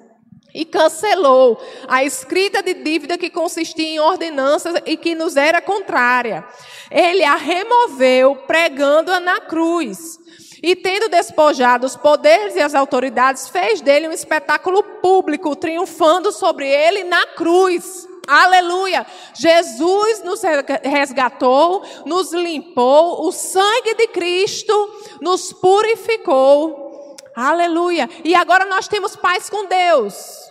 e 0.53 0.65
cancelou 0.65 1.59
a 1.87 2.03
escrita 2.03 2.61
de 2.61 2.73
dívida 2.73 3.17
que 3.17 3.29
consistia 3.29 3.87
em 3.87 3.99
ordenanças 3.99 4.75
e 4.85 4.97
que 4.97 5.15
nos 5.15 5.37
era 5.37 5.61
contrária. 5.61 6.45
Ele 6.91 7.23
a 7.23 7.35
removeu 7.35 8.35
pregando-a 8.45 9.21
na 9.21 9.39
cruz. 9.41 10.19
E 10.63 10.77
tendo 10.77 11.09
despojado 11.09 11.85
os 11.85 11.97
poderes 11.97 12.55
e 12.55 12.61
as 12.61 12.73
autoridades, 12.73 13.49
fez 13.49 13.81
dele 13.81 14.07
um 14.07 14.13
espetáculo 14.13 14.81
público, 14.81 15.57
triunfando 15.57 16.31
sobre 16.31 16.65
ele 16.65 17.03
na 17.03 17.27
cruz. 17.27 18.07
Aleluia! 18.25 19.05
Jesus 19.33 20.23
nos 20.23 20.41
resgatou, 20.81 21.83
nos 22.05 22.31
limpou, 22.31 23.27
o 23.27 23.31
sangue 23.33 23.95
de 23.95 24.07
Cristo 24.07 24.73
nos 25.19 25.51
purificou. 25.51 27.17
Aleluia! 27.35 28.09
E 28.23 28.33
agora 28.33 28.63
nós 28.63 28.87
temos 28.87 29.17
paz 29.17 29.49
com 29.49 29.65
Deus. 29.65 30.49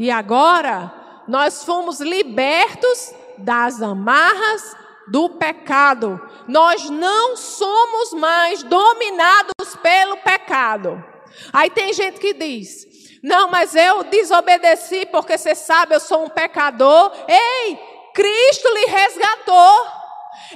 E 0.00 0.10
agora 0.10 0.90
nós 1.28 1.62
fomos 1.62 2.00
libertos 2.00 3.12
das 3.36 3.82
amarras 3.82 4.81
do 5.12 5.28
pecado. 5.28 6.18
Nós 6.48 6.88
não 6.88 7.36
somos 7.36 8.14
mais 8.14 8.62
dominados 8.62 9.76
pelo 9.82 10.16
pecado. 10.16 11.04
Aí 11.52 11.68
tem 11.68 11.92
gente 11.92 12.18
que 12.18 12.32
diz: 12.32 12.86
Não, 13.22 13.48
mas 13.50 13.76
eu 13.76 14.04
desobedeci 14.04 15.04
porque 15.12 15.36
você 15.36 15.54
sabe, 15.54 15.94
eu 15.94 16.00
sou 16.00 16.24
um 16.24 16.30
pecador. 16.30 17.12
Ei, 17.28 17.78
Cristo 18.14 18.68
lhe 18.72 18.86
resgatou. 18.86 19.86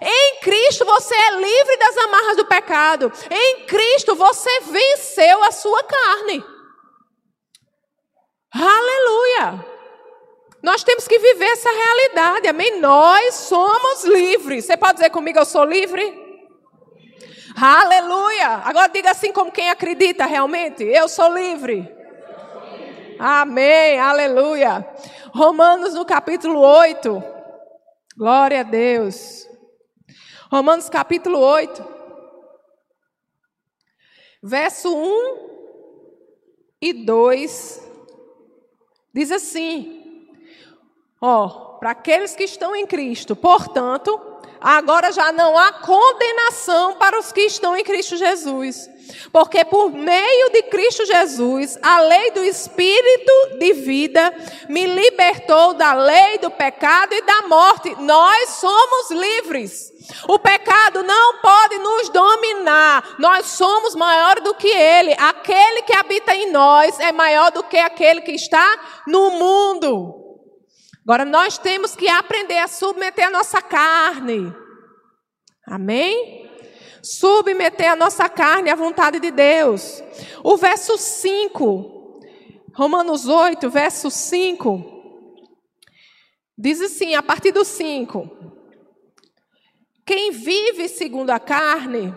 Em 0.01 0.41
Cristo 0.41 0.87
você 0.87 1.15
é 1.15 1.31
livre 1.33 1.77
das 1.77 1.97
amarras 1.99 2.37
do 2.39 2.47
pecado. 2.47 3.13
Em 3.31 3.67
Cristo 3.67 4.15
você 4.15 4.61
venceu 4.61 5.45
a 5.45 5.53
sua 5.53 5.83
carne. 5.85 6.43
Aleluia. 8.55 9.76
Nós 10.67 10.83
temos 10.83 11.07
que 11.07 11.17
viver 11.17 11.45
essa 11.45 11.71
realidade, 11.71 12.49
amém? 12.49 12.81
Nós 12.81 13.37
somos 13.37 14.03
livres. 14.03 14.65
Você 14.65 14.77
pode 14.77 14.95
dizer 14.95 15.11
comigo, 15.11 15.39
eu 15.39 15.45
sou 15.45 15.65
livre? 15.65 16.03
Aleluia! 17.57 18.49
Agora 18.65 18.89
diga 18.89 19.13
assim 19.13 19.33
como 19.33 19.53
quem 19.53 19.71
acredita 19.71 20.27
realmente: 20.27 20.83
eu 20.83 21.09
sou 21.09 21.33
livre. 21.33 21.89
Amém, 23.17 24.01
aleluia. 24.01 24.85
Romanos 25.33 25.95
no 25.95 26.05
capítulo 26.05 26.59
8. 26.59 27.23
Glória 28.17 28.59
a 28.59 28.65
Deus. 28.65 29.49
Romanos 30.51 30.89
capítulo 30.89 31.39
8. 31.39 31.85
Verso 34.43 34.93
1 34.93 35.49
e 36.83 36.93
2. 36.93 37.89
Diz 39.15 39.31
assim: 39.31 39.96
Ó, 41.29 41.49
para 41.81 41.91
aqueles 41.91 42.37
que 42.37 42.45
estão 42.45 42.77
em 42.77 42.87
Cristo, 42.87 43.35
portanto, 43.35 44.17
agora 44.61 45.11
já 45.11 45.33
não 45.33 45.59
há 45.59 45.73
condenação 45.73 46.95
para 46.95 47.19
os 47.19 47.33
que 47.33 47.41
estão 47.41 47.77
em 47.77 47.83
Cristo 47.83 48.17
Jesus. 48.17 48.89
Porque 49.33 49.65
por 49.65 49.91
meio 49.91 50.51
de 50.53 50.63
Cristo 50.63 51.05
Jesus, 51.05 51.77
a 51.83 52.01
lei 52.03 52.31
do 52.31 52.45
Espírito 52.45 53.59
de 53.59 53.73
vida 53.73 54.33
me 54.69 54.87
libertou 54.87 55.75
da 55.75 55.95
lei 55.95 56.39
do 56.39 56.49
pecado 56.49 57.13
e 57.13 57.23
da 57.23 57.43
morte. 57.49 57.97
Nós 58.03 58.51
somos 58.51 59.11
livres. 59.11 59.93
O 60.29 60.39
pecado 60.39 61.03
não 61.03 61.39
pode 61.41 61.79
nos 61.79 62.09
dominar. 62.11 63.17
Nós 63.19 63.47
somos 63.47 63.97
maior 63.97 64.41
do 64.43 64.55
que 64.55 64.69
ele. 64.69 65.13
Aquele 65.19 65.83
que 65.83 65.97
habita 65.97 66.37
em 66.37 66.53
nós 66.53 67.01
é 67.01 67.11
maior 67.11 67.51
do 67.51 67.65
que 67.65 67.79
aquele 67.79 68.21
que 68.21 68.33
está 68.33 68.79
no 69.09 69.31
mundo. 69.31 70.26
Agora 71.07 71.25
nós 71.25 71.57
temos 71.57 71.95
que 71.95 72.09
aprender 72.09 72.59
a 72.59 72.67
submeter 72.67 73.29
a 73.29 73.31
nossa 73.31 73.63
carne. 73.63 74.53
Amém? 75.67 76.47
submeter 77.07 77.93
a 77.93 77.97
nossa 77.97 78.29
carne 78.29 78.69
à 78.69 78.75
vontade 78.75 79.21
de 79.21 79.31
Deus. 79.31 80.03
O 80.43 80.57
verso 80.57 80.99
5, 80.99 82.21
Romanos 82.75 83.29
8, 83.29 83.71
verso 83.71 84.11
5, 84.11 84.85
diz 86.59 86.81
assim, 86.81 87.15
a 87.15 87.23
partir 87.23 87.53
do 87.53 87.65
5: 87.65 88.29
Quem 90.05 90.33
vive 90.33 90.89
segundo 90.89 91.31
a 91.31 91.39
carne 91.39 92.13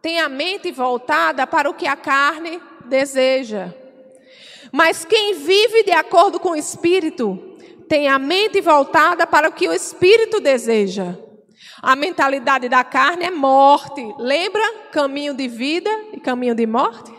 tem 0.00 0.20
a 0.20 0.28
mente 0.28 0.72
voltada 0.72 1.46
para 1.46 1.70
o 1.70 1.74
que 1.74 1.86
a 1.86 1.96
carne 1.96 2.60
deseja. 2.86 3.72
Mas 4.72 5.04
quem 5.04 5.34
vive 5.34 5.84
de 5.84 5.92
acordo 5.92 6.40
com 6.40 6.50
o 6.50 6.56
Espírito 6.56 7.51
tem 7.92 8.08
a 8.08 8.18
mente 8.18 8.58
voltada 8.62 9.26
para 9.26 9.50
o 9.50 9.52
que 9.52 9.68
o 9.68 9.72
Espírito 9.74 10.40
deseja. 10.40 11.14
A 11.82 11.94
mentalidade 11.94 12.66
da 12.66 12.82
carne 12.82 13.26
é 13.26 13.30
morte. 13.30 14.00
Lembra? 14.16 14.62
Caminho 14.90 15.34
de 15.34 15.46
vida 15.46 15.90
e 16.10 16.18
caminho 16.18 16.54
de 16.54 16.66
morte? 16.66 17.12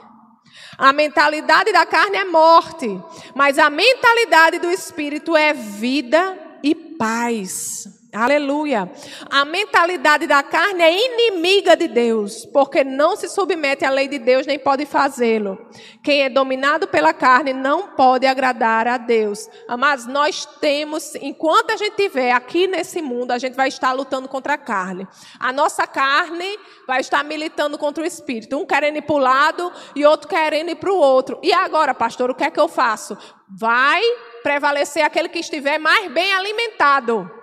A 0.76 0.92
mentalidade 0.92 1.72
da 1.72 1.86
carne 1.86 2.18
é 2.18 2.26
morte, 2.26 2.88
mas 3.36 3.60
a 3.60 3.70
mentalidade 3.70 4.58
do 4.58 4.72
espírito 4.72 5.38
é 5.38 5.54
vida 5.54 6.40
e 6.64 6.74
paz. 6.74 7.84
Aleluia. 8.14 8.92
A 9.28 9.44
mentalidade 9.44 10.28
da 10.28 10.44
carne 10.44 10.84
é 10.84 10.94
inimiga 10.94 11.76
de 11.76 11.88
Deus, 11.88 12.46
porque 12.46 12.84
não 12.84 13.16
se 13.16 13.28
submete 13.28 13.84
à 13.84 13.90
lei 13.90 14.08
de 14.08 14.20
Deus 14.20 14.46
nem 14.46 14.60
pode 14.60 14.86
fazê-lo. 14.86 15.58
Quem 16.04 16.22
é 16.22 16.30
dominado 16.30 16.88
pela 16.88 17.12
carne 17.12 17.54
não 17.54 17.88
pode 17.88 18.28
agradar 18.28 18.88
a 18.88 18.98
Deus. 18.98 19.50
Mas 19.80 20.06
nós 20.06 20.46
temos, 20.46 21.16
enquanto 21.16 21.72
a 21.72 21.76
gente 21.76 21.94
estiver 21.94 22.32
aqui 22.34 22.68
nesse 22.68 23.02
mundo, 23.02 23.32
a 23.32 23.40
gente 23.40 23.56
vai 23.56 23.68
estar 23.68 23.94
lutando 23.94 24.28
contra 24.28 24.54
a 24.54 24.60
carne. 24.60 25.08
A 25.40 25.52
nossa 25.52 25.88
carne 25.88 26.60
vai 26.86 27.02
estar 27.02 27.24
militando 27.24 27.80
contra 27.80 28.04
o 28.04 28.06
espírito, 28.06 28.56
um 28.56 28.66
querendo 28.66 28.98
ir 28.98 29.02
para 29.02 29.16
o 29.16 29.18
lado 29.18 29.72
e 29.96 30.06
outro 30.06 30.30
querendo 30.30 30.70
ir 30.70 30.76
para 30.76 30.94
o 30.94 30.98
outro. 30.98 31.40
E 31.42 31.52
agora, 31.52 31.96
pastor, 31.96 32.30
o 32.30 32.36
que 32.36 32.44
é 32.44 32.52
que 32.52 32.60
eu 32.60 32.68
faço? 32.68 33.18
Vai 33.50 34.04
prevalecer 34.44 35.04
aquele 35.04 35.30
que 35.30 35.40
estiver 35.40 35.80
mais 35.80 36.12
bem 36.12 36.32
alimentado. 36.32 37.42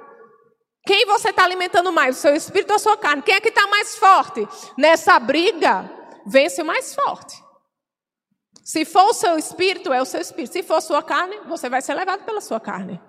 Quem 0.90 1.06
você 1.06 1.30
está 1.30 1.44
alimentando 1.44 1.92
mais, 1.92 2.18
o 2.18 2.20
seu 2.20 2.34
espírito 2.34 2.70
ou 2.70 2.74
a 2.74 2.78
sua 2.80 2.96
carne? 2.96 3.22
Quem 3.22 3.36
é 3.36 3.40
que 3.40 3.50
está 3.50 3.64
mais 3.68 3.96
forte? 3.96 4.44
Nessa 4.76 5.20
briga, 5.20 5.88
vence 6.26 6.60
o 6.60 6.64
mais 6.64 6.96
forte. 6.96 7.40
Se 8.64 8.84
for 8.84 9.04
o 9.04 9.12
seu 9.12 9.38
espírito, 9.38 9.92
é 9.92 10.02
o 10.02 10.04
seu 10.04 10.20
espírito. 10.20 10.52
Se 10.52 10.64
for 10.64 10.78
a 10.78 10.80
sua 10.80 11.00
carne, 11.00 11.38
você 11.46 11.68
vai 11.68 11.80
ser 11.80 11.94
levado 11.94 12.24
pela 12.24 12.40
sua 12.40 12.58
carne. 12.58 13.00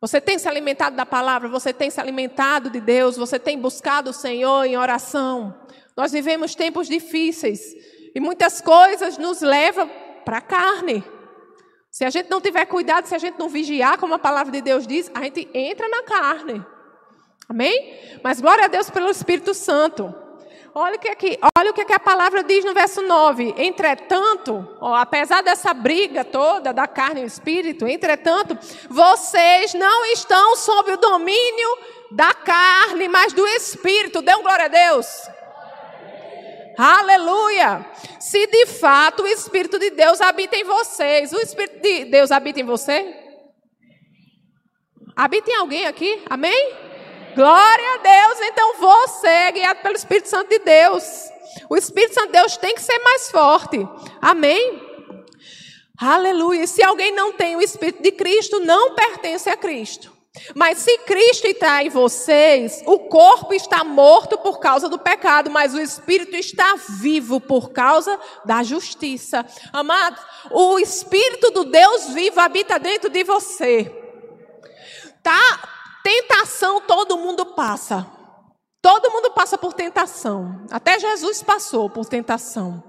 Você 0.00 0.20
tem 0.20 0.38
se 0.38 0.48
alimentado 0.48 0.94
da 0.94 1.04
palavra, 1.04 1.48
você 1.48 1.72
tem 1.72 1.90
se 1.90 2.00
alimentado 2.00 2.70
de 2.70 2.78
Deus, 2.78 3.16
você 3.16 3.40
tem 3.40 3.58
buscado 3.58 4.10
o 4.10 4.14
Senhor 4.14 4.62
em 4.64 4.76
oração. 4.76 5.52
Nós 5.96 6.12
vivemos 6.12 6.54
tempos 6.54 6.86
difíceis 6.86 7.60
e 8.14 8.20
muitas 8.20 8.60
coisas 8.60 9.18
nos 9.18 9.40
levam 9.40 9.90
para 10.24 10.38
a 10.38 10.40
carne. 10.40 11.02
Se 11.90 12.04
a 12.04 12.10
gente 12.10 12.30
não 12.30 12.40
tiver 12.40 12.66
cuidado, 12.66 13.06
se 13.06 13.16
a 13.16 13.18
gente 13.18 13.36
não 13.36 13.48
vigiar, 13.48 13.98
como 13.98 14.14
a 14.14 14.18
palavra 14.20 14.52
de 14.52 14.60
Deus 14.60 14.86
diz, 14.86 15.10
a 15.12 15.22
gente 15.22 15.50
entra 15.52 15.88
na 15.88 16.04
carne. 16.04 16.73
Amém? 17.48 18.20
Mas 18.22 18.40
glória 18.40 18.64
a 18.64 18.68
Deus 18.68 18.90
pelo 18.90 19.10
Espírito 19.10 19.54
Santo. 19.54 20.14
Olha 20.76 20.96
o 20.96 20.98
que, 20.98 21.08
aqui, 21.08 21.38
olha 21.56 21.70
o 21.70 21.74
que 21.74 21.92
a 21.92 22.00
palavra 22.00 22.42
diz 22.42 22.64
no 22.64 22.74
verso 22.74 23.00
9. 23.00 23.54
Entretanto, 23.58 24.76
ó, 24.80 24.94
apesar 24.94 25.40
dessa 25.40 25.72
briga 25.72 26.24
toda 26.24 26.72
da 26.72 26.88
carne 26.88 27.22
e 27.22 27.24
espírito, 27.24 27.86
entretanto, 27.86 28.58
vocês 28.90 29.72
não 29.74 30.04
estão 30.06 30.56
sob 30.56 30.90
o 30.90 30.96
domínio 30.96 31.78
da 32.10 32.34
carne, 32.34 33.06
mas 33.06 33.32
do 33.32 33.46
espírito. 33.46 34.20
Dê 34.20 34.34
um 34.34 34.42
glória 34.42 34.64
a 34.64 34.68
Deus. 34.68 35.06
Aleluia! 36.76 37.86
Se 38.18 38.46
de 38.48 38.66
fato 38.66 39.22
o 39.22 39.28
Espírito 39.28 39.78
de 39.78 39.90
Deus 39.90 40.20
habita 40.20 40.56
em 40.56 40.64
vocês, 40.64 41.32
o 41.32 41.38
Espírito 41.38 41.80
de 41.80 42.06
Deus 42.06 42.32
habita 42.32 42.60
em 42.60 42.64
você? 42.64 43.14
Habita 45.14 45.52
em 45.52 45.54
alguém 45.54 45.86
aqui? 45.86 46.20
Amém? 46.28 46.93
Glória 47.34 47.94
a 47.94 47.96
Deus, 47.98 48.40
então 48.42 48.76
você 48.78 49.26
é 49.26 49.52
guiado 49.52 49.80
pelo 49.80 49.96
Espírito 49.96 50.28
Santo 50.28 50.48
de 50.48 50.58
Deus. 50.60 51.04
O 51.68 51.76
Espírito 51.76 52.14
Santo 52.14 52.26
de 52.26 52.32
Deus 52.32 52.56
tem 52.56 52.74
que 52.74 52.82
ser 52.82 52.98
mais 53.00 53.30
forte. 53.30 53.86
Amém? 54.20 54.80
Aleluia. 56.00 56.66
Se 56.66 56.82
alguém 56.82 57.12
não 57.12 57.32
tem 57.32 57.56
o 57.56 57.60
Espírito 57.60 58.02
de 58.02 58.12
Cristo, 58.12 58.60
não 58.60 58.94
pertence 58.94 59.48
a 59.48 59.56
Cristo. 59.56 60.12
Mas 60.54 60.78
se 60.78 60.98
Cristo 60.98 61.46
está 61.46 61.82
em 61.82 61.88
vocês, 61.88 62.82
o 62.86 62.98
corpo 62.98 63.54
está 63.54 63.84
morto 63.84 64.36
por 64.38 64.58
causa 64.58 64.88
do 64.88 64.98
pecado, 64.98 65.48
mas 65.48 65.74
o 65.74 65.80
espírito 65.80 66.34
está 66.34 66.74
vivo 67.00 67.40
por 67.40 67.70
causa 67.70 68.18
da 68.44 68.62
justiça. 68.64 69.46
Amados, 69.72 70.20
o 70.50 70.78
espírito 70.80 71.52
do 71.52 71.64
Deus 71.64 72.08
vivo 72.08 72.40
habita 72.40 72.80
dentro 72.80 73.08
de 73.08 73.22
você. 73.22 73.84
Tá 75.22 75.73
Tentação 76.04 76.82
todo 76.82 77.16
mundo 77.16 77.46
passa. 77.46 78.06
Todo 78.82 79.10
mundo 79.10 79.30
passa 79.30 79.56
por 79.56 79.72
tentação. 79.72 80.66
Até 80.70 80.98
Jesus 80.98 81.42
passou 81.42 81.88
por 81.88 82.04
tentação. 82.04 82.84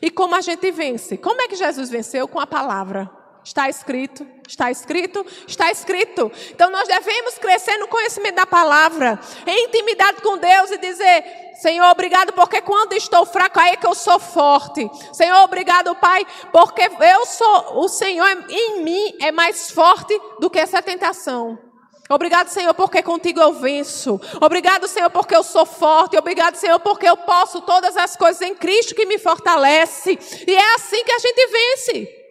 E 0.00 0.08
como 0.08 0.36
a 0.36 0.40
gente 0.40 0.70
vence? 0.70 1.16
Como 1.16 1.42
é 1.42 1.48
que 1.48 1.56
Jesus 1.56 1.90
venceu? 1.90 2.28
Com 2.28 2.38
a 2.38 2.46
palavra. 2.46 3.10
Está 3.44 3.68
escrito, 3.68 4.24
está 4.46 4.70
escrito, 4.70 5.26
está 5.48 5.72
escrito. 5.72 6.30
Então 6.50 6.70
nós 6.70 6.86
devemos 6.86 7.36
crescer 7.38 7.76
no 7.78 7.88
conhecimento 7.88 8.36
da 8.36 8.46
palavra, 8.46 9.18
em 9.44 9.64
intimidade 9.64 10.22
com 10.22 10.38
Deus 10.38 10.70
e 10.70 10.78
dizer: 10.78 11.24
Senhor, 11.60 11.90
obrigado, 11.90 12.32
porque 12.32 12.60
quando 12.60 12.92
estou 12.92 13.26
fraco, 13.26 13.58
aí 13.58 13.70
é 13.70 13.76
que 13.76 13.86
eu 13.88 13.96
sou 13.96 14.20
forte. 14.20 14.88
Senhor, 15.12 15.38
obrigado, 15.38 15.92
Pai, 15.96 16.24
porque 16.52 16.82
eu 16.82 17.26
sou, 17.26 17.82
o 17.82 17.88
Senhor 17.88 18.28
em 18.48 18.84
mim 18.84 19.16
é 19.20 19.32
mais 19.32 19.72
forte 19.72 20.16
do 20.38 20.48
que 20.48 20.60
essa 20.60 20.80
tentação. 20.80 21.71
Obrigado, 22.10 22.48
Senhor, 22.48 22.74
porque 22.74 23.02
contigo 23.02 23.40
eu 23.40 23.54
venço. 23.54 24.20
Obrigado, 24.40 24.86
Senhor, 24.86 25.08
porque 25.10 25.34
eu 25.34 25.42
sou 25.42 25.64
forte. 25.64 26.16
Obrigado, 26.16 26.56
Senhor, 26.56 26.78
porque 26.80 27.08
eu 27.08 27.16
posso 27.16 27.60
todas 27.62 27.96
as 27.96 28.16
coisas 28.16 28.42
em 28.42 28.54
Cristo 28.54 28.94
que 28.94 29.06
me 29.06 29.18
fortalece. 29.18 30.18
E 30.46 30.54
é 30.54 30.74
assim 30.74 31.02
que 31.04 31.12
a 31.12 31.18
gente 31.18 31.46
vence. 31.46 32.22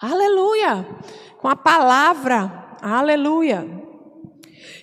Aleluia. 0.00 0.86
Com 1.38 1.48
a 1.48 1.56
palavra. 1.56 2.76
Aleluia. 2.80 3.66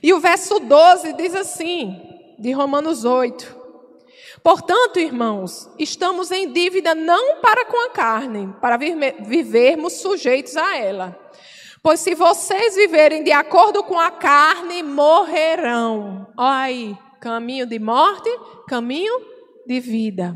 E 0.04 0.14
o 0.14 0.20
verso 0.20 0.60
12 0.60 1.14
diz 1.14 1.34
assim, 1.34 2.00
de 2.38 2.52
Romanos 2.52 3.04
8. 3.04 3.58
Portanto, 4.44 5.00
irmãos, 5.00 5.70
estamos 5.80 6.32
em 6.32 6.52
dívida 6.52 6.94
não 6.94 7.42
para 7.42 7.66
com 7.66 7.88
a 7.88 7.90
carne, 7.90 8.54
para 8.62 8.78
vivermos 8.78 9.94
sujeitos 9.94 10.56
a 10.56 10.78
ela. 10.78 11.27
Pois 11.88 12.02
se 12.02 12.14
vocês 12.16 12.76
viverem 12.76 13.24
de 13.24 13.32
acordo 13.32 13.82
com 13.82 13.98
a 13.98 14.12
carne, 14.12 14.84
morrerão. 14.84 16.28
Olha 16.38 16.58
aí, 16.58 16.98
caminho 17.22 17.66
de 17.66 17.80
morte, 17.80 18.30
caminho 18.68 19.14
de 19.66 19.80
vida. 19.80 20.36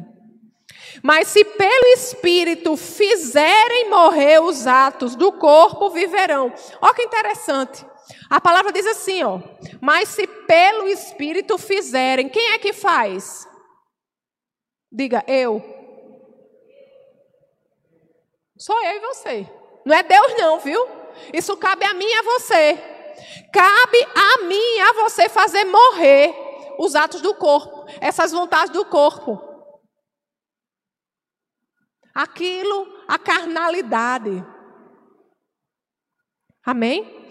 Mas 1.04 1.28
se 1.28 1.44
pelo 1.44 1.88
Espírito 1.88 2.78
fizerem 2.78 3.90
morrer 3.90 4.42
os 4.42 4.66
atos 4.66 5.14
do 5.14 5.30
corpo, 5.34 5.90
viverão. 5.90 6.54
Olha 6.82 6.94
que 6.94 7.04
interessante. 7.04 7.86
A 8.30 8.40
palavra 8.40 8.72
diz 8.72 8.88
assim, 8.88 9.22
ó. 9.22 9.42
Mas 9.82 10.08
se 10.08 10.26
pelo 10.26 10.88
Espírito 10.88 11.58
fizerem, 11.58 12.30
quem 12.30 12.52
é 12.52 12.60
que 12.60 12.72
faz? 12.72 13.46
Diga, 14.90 15.22
eu. 15.28 15.62
Sou 18.58 18.82
eu 18.86 18.92
e 18.96 19.00
você. 19.02 19.50
Não 19.86 19.94
é 19.94 20.02
Deus, 20.02 20.34
não, 20.38 20.58
viu? 20.58 21.01
Isso 21.34 21.56
cabe 21.58 21.86
a 21.86 21.94
mim 21.94 22.06
e 22.06 22.14
a 22.14 22.22
você. 22.24 22.80
Cabe 23.54 24.08
a 24.16 24.44
mim 24.46 24.56
e 24.56 24.80
a 24.82 24.94
você 24.94 25.30
fazer 25.30 25.66
morrer 25.66 26.34
os 26.78 26.96
atos 26.96 27.22
do 27.22 27.34
corpo, 27.36 27.86
essas 28.00 28.32
vontades 28.32 28.72
do 28.72 28.86
corpo. 28.86 29.40
Aquilo, 32.14 32.88
a 33.08 33.18
carnalidade. 33.18 34.44
Amém? 36.66 37.28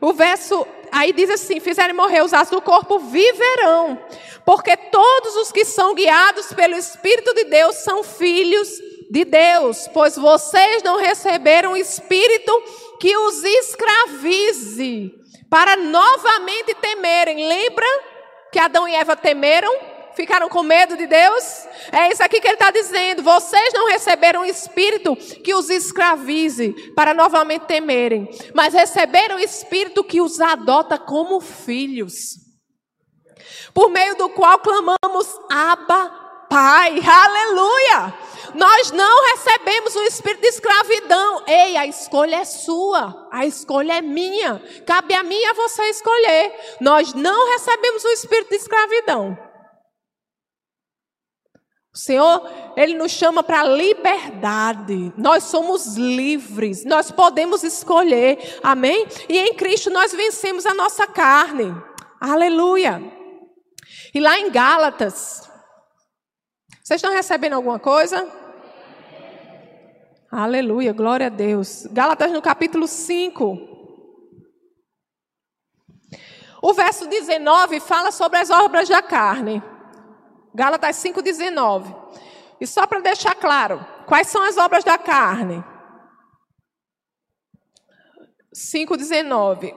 O 0.00 0.12
verso 0.12 0.66
aí 0.92 1.12
diz 1.12 1.30
assim: 1.30 1.60
fizerem 1.60 1.94
morrer 1.94 2.22
os 2.22 2.32
atos 2.32 2.50
do 2.50 2.62
corpo, 2.62 2.98
viverão. 2.98 4.02
Porque 4.44 4.76
todos 4.76 5.36
os 5.36 5.50
que 5.50 5.64
são 5.64 5.94
guiados 5.94 6.52
pelo 6.52 6.76
Espírito 6.76 7.34
de 7.34 7.44
Deus 7.44 7.76
são 7.76 8.02
filhos 8.04 8.68
de 8.68 8.93
Deus, 9.22 9.86
pois 9.92 10.16
vocês 10.16 10.82
não 10.82 10.98
receberam 10.98 11.76
Espírito 11.76 12.50
que 12.98 13.14
os 13.14 13.44
escravize, 13.44 15.12
para 15.50 15.76
novamente 15.76 16.74
temerem. 16.74 17.46
Lembra 17.46 17.86
que 18.50 18.58
Adão 18.58 18.88
e 18.88 18.94
Eva 18.94 19.14
temeram? 19.14 19.70
Ficaram 20.14 20.48
com 20.48 20.62
medo 20.62 20.96
de 20.96 21.06
Deus? 21.06 21.66
É 21.92 22.10
isso 22.10 22.22
aqui 22.22 22.40
que 22.40 22.46
ele 22.46 22.54
está 22.54 22.70
dizendo. 22.70 23.22
Vocês 23.22 23.72
não 23.74 23.88
receberam 23.88 24.44
Espírito 24.44 25.16
que 25.16 25.54
os 25.54 25.68
escravize 25.68 26.72
para 26.94 27.12
novamente 27.12 27.66
temerem, 27.66 28.28
mas 28.54 28.72
receberam 28.72 29.36
o 29.36 29.40
Espírito 29.40 30.04
que 30.04 30.20
os 30.20 30.40
adota 30.40 30.96
como 30.98 31.40
filhos, 31.40 32.36
por 33.74 33.90
meio 33.90 34.16
do 34.16 34.28
qual 34.30 34.60
clamamos 34.60 35.38
Abba, 35.50 36.23
Pai. 36.48 37.00
Aleluia! 37.00 38.14
Nós 38.54 38.92
não 38.92 39.30
recebemos 39.30 39.96
o 39.96 40.02
espírito 40.02 40.42
de 40.42 40.48
escravidão. 40.48 41.42
Ei, 41.46 41.76
a 41.76 41.86
escolha 41.86 42.36
é 42.36 42.44
sua, 42.44 43.28
a 43.32 43.44
escolha 43.44 43.94
é 43.94 44.00
minha. 44.00 44.62
Cabe 44.86 45.14
a 45.14 45.24
mim 45.24 45.36
e 45.36 45.46
a 45.46 45.54
você 45.54 45.82
escolher. 45.90 46.52
Nós 46.80 47.12
não 47.14 47.52
recebemos 47.52 48.04
o 48.04 48.10
espírito 48.10 48.50
de 48.50 48.56
escravidão. 48.56 49.36
O 51.94 51.98
Senhor, 51.98 52.50
Ele 52.76 52.94
nos 52.94 53.12
chama 53.12 53.42
para 53.42 53.62
liberdade. 53.62 55.12
Nós 55.16 55.44
somos 55.44 55.96
livres, 55.96 56.84
nós 56.84 57.12
podemos 57.12 57.62
escolher, 57.62 58.58
amém? 58.64 59.06
E 59.28 59.38
em 59.38 59.54
Cristo 59.54 59.90
nós 59.90 60.12
vencemos 60.12 60.66
a 60.66 60.74
nossa 60.74 61.06
carne, 61.06 61.72
aleluia. 62.20 63.00
E 64.12 64.18
lá 64.18 64.36
em 64.40 64.50
Gálatas, 64.50 65.48
vocês 66.84 66.98
estão 66.98 67.14
recebendo 67.14 67.54
alguma 67.54 67.78
coisa? 67.78 68.30
Aleluia, 70.30 70.92
glória 70.92 71.28
a 71.28 71.30
Deus. 71.30 71.86
Gálatas 71.86 72.30
no 72.30 72.42
capítulo 72.42 72.86
5. 72.86 73.58
O 76.60 76.74
verso 76.74 77.06
19 77.06 77.80
fala 77.80 78.12
sobre 78.12 78.38
as 78.38 78.50
obras 78.50 78.86
da 78.86 79.00
carne. 79.00 79.62
Gálatas 80.54 80.96
5,19. 80.96 81.96
E 82.60 82.66
só 82.66 82.86
para 82.86 83.00
deixar 83.00 83.34
claro, 83.34 83.82
quais 84.06 84.26
são 84.26 84.42
as 84.42 84.58
obras 84.58 84.84
da 84.84 84.98
carne? 84.98 85.64
5,19. 88.54 89.74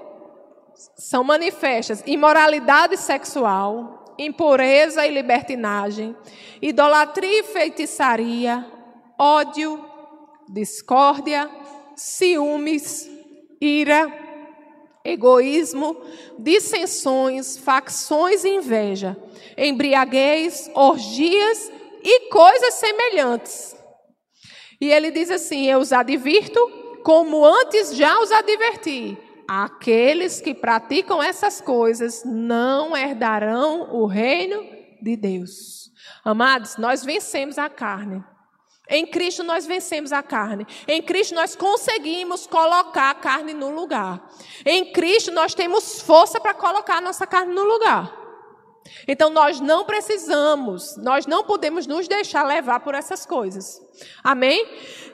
São 0.97 1.23
manifestas 1.23 2.03
imoralidade 2.05 2.97
sexual, 2.97 4.06
impureza 4.17 5.05
e 5.05 5.11
libertinagem, 5.11 6.15
idolatria 6.61 7.41
e 7.41 7.43
feitiçaria, 7.43 8.65
ódio, 9.19 9.83
discórdia, 10.49 11.49
ciúmes, 11.95 13.09
ira, 13.61 14.11
egoísmo, 15.03 15.95
dissensões, 16.37 17.57
facções 17.57 18.43
e 18.43 18.49
inveja 18.49 19.17
embriaguez, 19.57 20.69
orgias 20.75 21.71
e 22.03 22.29
coisas 22.29 22.75
semelhantes. 22.75 23.75
E 24.79 24.91
ele 24.91 25.09
diz 25.09 25.31
assim: 25.31 25.65
Eu 25.65 25.79
os 25.79 25.91
advirto, 25.91 26.59
como 27.03 27.43
antes 27.43 27.95
já 27.95 28.19
os 28.19 28.31
adverti. 28.31 29.17
Aqueles 29.47 30.41
que 30.41 30.53
praticam 30.53 31.23
essas 31.23 31.61
coisas 31.61 32.23
não 32.25 32.95
herdarão 32.95 33.93
o 33.93 34.05
reino 34.05 34.61
de 35.01 35.15
Deus. 35.15 35.89
Amados, 36.23 36.75
nós 36.77 37.05
vencemos 37.05 37.57
a 37.57 37.69
carne. 37.69 38.23
Em 38.89 39.05
Cristo 39.05 39.43
nós 39.43 39.65
vencemos 39.65 40.11
a 40.11 40.23
carne. 40.23 40.65
Em 40.87 41.01
Cristo 41.01 41.35
nós 41.35 41.55
conseguimos 41.55 42.47
colocar 42.47 43.11
a 43.11 43.15
carne 43.15 43.53
no 43.53 43.69
lugar. 43.69 44.29
Em 44.65 44.91
Cristo 44.91 45.31
nós 45.31 45.53
temos 45.53 46.01
força 46.01 46.39
para 46.39 46.53
colocar 46.53 46.97
a 46.97 47.01
nossa 47.01 47.27
carne 47.27 47.53
no 47.53 47.63
lugar. 47.63 48.13
Então 49.07 49.29
nós 49.29 49.59
não 49.59 49.85
precisamos, 49.85 50.95
nós 50.97 51.25
não 51.25 51.43
podemos 51.43 51.85
nos 51.85 52.07
deixar 52.07 52.43
levar 52.43 52.79
por 52.79 52.95
essas 52.95 53.25
coisas. 53.25 53.81
Amém? 54.23 54.65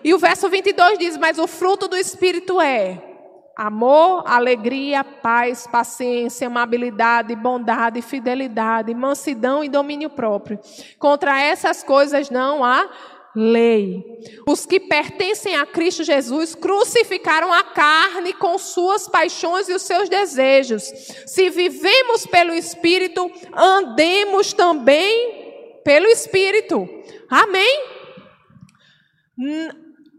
E 0.03 0.13
o 0.13 0.19
verso 0.19 0.47
22 0.49 0.99
diz: 0.99 1.17
Mas 1.17 1.39
o 1.39 1.47
fruto 1.47 1.87
do 1.87 1.97
Espírito 1.97 2.61
é 2.61 3.12
amor, 3.55 4.23
alegria, 4.25 5.03
paz, 5.03 5.67
paciência, 5.67 6.47
amabilidade, 6.47 7.35
bondade, 7.35 8.01
fidelidade, 8.01 8.93
mansidão 8.93 9.63
e 9.63 9.69
domínio 9.69 10.09
próprio. 10.09 10.59
Contra 10.97 11.39
essas 11.41 11.83
coisas 11.83 12.29
não 12.29 12.63
há 12.63 12.89
lei. 13.35 14.03
Os 14.47 14.65
que 14.65 14.79
pertencem 14.79 15.55
a 15.55 15.65
Cristo 15.65 16.03
Jesus 16.03 16.53
crucificaram 16.55 17.51
a 17.51 17.63
carne 17.63 18.33
com 18.33 18.57
suas 18.57 19.07
paixões 19.07 19.67
e 19.69 19.73
os 19.73 19.81
seus 19.81 20.07
desejos. 20.09 20.83
Se 21.25 21.49
vivemos 21.49 22.25
pelo 22.25 22.53
Espírito, 22.53 23.29
andemos 23.55 24.53
também 24.53 25.81
pelo 25.83 26.07
Espírito. 26.07 26.87
Amém? 27.29 27.81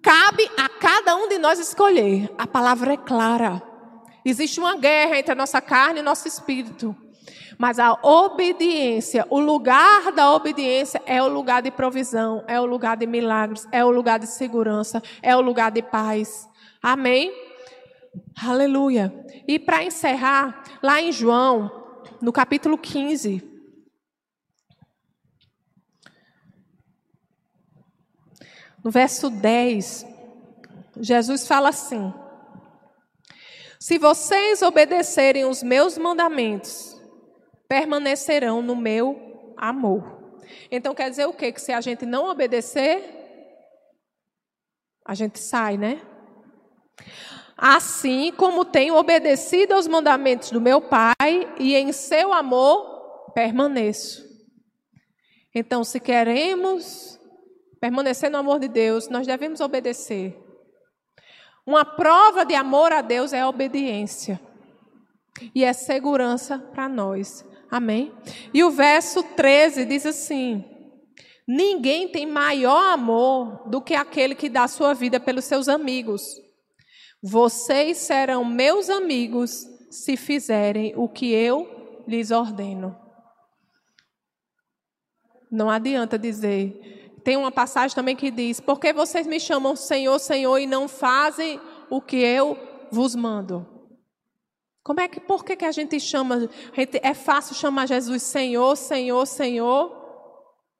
Cabe 0.04 0.50
a 0.54 0.68
cada 0.68 1.16
um 1.16 1.28
de 1.30 1.38
nós 1.38 1.58
escolher. 1.58 2.30
A 2.36 2.46
palavra 2.46 2.92
é 2.92 2.96
clara. 2.98 3.62
Existe 4.22 4.60
uma 4.60 4.76
guerra 4.76 5.18
entre 5.18 5.32
a 5.32 5.34
nossa 5.34 5.62
carne 5.62 6.00
e 6.00 6.02
nosso 6.02 6.28
espírito. 6.28 6.94
Mas 7.56 7.78
a 7.78 7.94
obediência, 8.02 9.26
o 9.30 9.40
lugar 9.40 10.12
da 10.12 10.30
obediência 10.30 11.00
é 11.06 11.22
o 11.22 11.28
lugar 11.28 11.62
de 11.62 11.70
provisão, 11.70 12.44
é 12.46 12.60
o 12.60 12.66
lugar 12.66 12.98
de 12.98 13.06
milagres, 13.06 13.66
é 13.72 13.82
o 13.82 13.90
lugar 13.90 14.18
de 14.18 14.26
segurança, 14.26 15.02
é 15.22 15.34
o 15.34 15.40
lugar 15.40 15.70
de 15.70 15.80
paz. 15.80 16.46
Amém? 16.82 17.32
Aleluia. 18.44 19.10
E 19.48 19.58
para 19.58 19.84
encerrar, 19.84 20.64
lá 20.82 21.00
em 21.00 21.12
João, 21.12 21.70
no 22.20 22.30
capítulo 22.30 22.76
15. 22.76 23.53
No 28.84 28.90
verso 28.90 29.30
10, 29.30 30.06
Jesus 31.00 31.46
fala 31.46 31.70
assim: 31.70 32.12
Se 33.80 33.96
vocês 33.96 34.60
obedecerem 34.60 35.46
os 35.46 35.62
meus 35.62 35.96
mandamentos, 35.96 37.00
permanecerão 37.66 38.60
no 38.60 38.76
meu 38.76 39.54
amor. 39.56 40.36
Então 40.70 40.94
quer 40.94 41.08
dizer 41.08 41.26
o 41.26 41.32
quê? 41.32 41.50
Que 41.50 41.62
se 41.62 41.72
a 41.72 41.80
gente 41.80 42.04
não 42.04 42.28
obedecer, 42.28 43.02
a 45.02 45.14
gente 45.14 45.38
sai, 45.38 45.78
né? 45.78 46.02
Assim 47.56 48.32
como 48.36 48.66
tenho 48.66 48.96
obedecido 48.96 49.72
aos 49.72 49.86
mandamentos 49.86 50.50
do 50.50 50.60
meu 50.60 50.82
Pai 50.82 51.14
e 51.58 51.74
em 51.74 51.90
seu 51.90 52.34
amor 52.34 53.30
permaneço. 53.32 54.24
Então, 55.54 55.84
se 55.84 56.00
queremos 56.00 57.18
permanecer 57.84 58.30
no 58.30 58.38
amor 58.38 58.58
de 58.58 58.66
Deus, 58.66 59.10
nós 59.10 59.26
devemos 59.26 59.60
obedecer. 59.60 60.34
Uma 61.66 61.84
prova 61.84 62.42
de 62.42 62.54
amor 62.54 62.90
a 62.92 63.02
Deus 63.02 63.34
é 63.34 63.40
a 63.42 63.48
obediência. 63.48 64.40
E 65.54 65.62
é 65.62 65.70
segurança 65.74 66.58
para 66.58 66.88
nós. 66.88 67.44
Amém? 67.70 68.10
E 68.54 68.64
o 68.64 68.70
verso 68.70 69.22
13 69.22 69.84
diz 69.84 70.06
assim: 70.06 70.64
Ninguém 71.46 72.08
tem 72.08 72.24
maior 72.24 72.90
amor 72.94 73.68
do 73.68 73.82
que 73.82 73.94
aquele 73.94 74.34
que 74.34 74.48
dá 74.48 74.66
sua 74.66 74.94
vida 74.94 75.20
pelos 75.20 75.44
seus 75.44 75.68
amigos. 75.68 76.40
Vocês 77.22 77.98
serão 77.98 78.46
meus 78.46 78.88
amigos 78.88 79.68
se 79.90 80.16
fizerem 80.16 80.94
o 80.96 81.06
que 81.06 81.34
eu 81.34 82.02
lhes 82.08 82.30
ordeno. 82.30 82.98
Não 85.50 85.68
adianta 85.68 86.18
dizer. 86.18 87.03
Tem 87.24 87.36
uma 87.36 87.50
passagem 87.50 87.94
também 87.94 88.14
que 88.14 88.30
diz: 88.30 88.60
Por 88.60 88.78
que 88.78 88.92
vocês 88.92 89.26
me 89.26 89.40
chamam 89.40 89.74
Senhor, 89.74 90.18
Senhor 90.18 90.58
e 90.58 90.66
não 90.66 90.86
fazem 90.86 91.58
o 91.90 92.00
que 92.00 92.16
eu 92.18 92.58
vos 92.92 93.14
mando? 93.14 93.66
Como 94.82 95.00
é 95.00 95.08
que, 95.08 95.18
por 95.18 95.42
que, 95.42 95.56
que 95.56 95.64
a 95.64 95.72
gente 95.72 95.98
chama, 95.98 96.50
a 96.70 96.80
gente, 96.80 97.00
é 97.02 97.14
fácil 97.14 97.54
chamar 97.54 97.86
Jesus 97.86 98.22
Senhor, 98.22 98.76
Senhor, 98.76 99.26
Senhor 99.26 99.90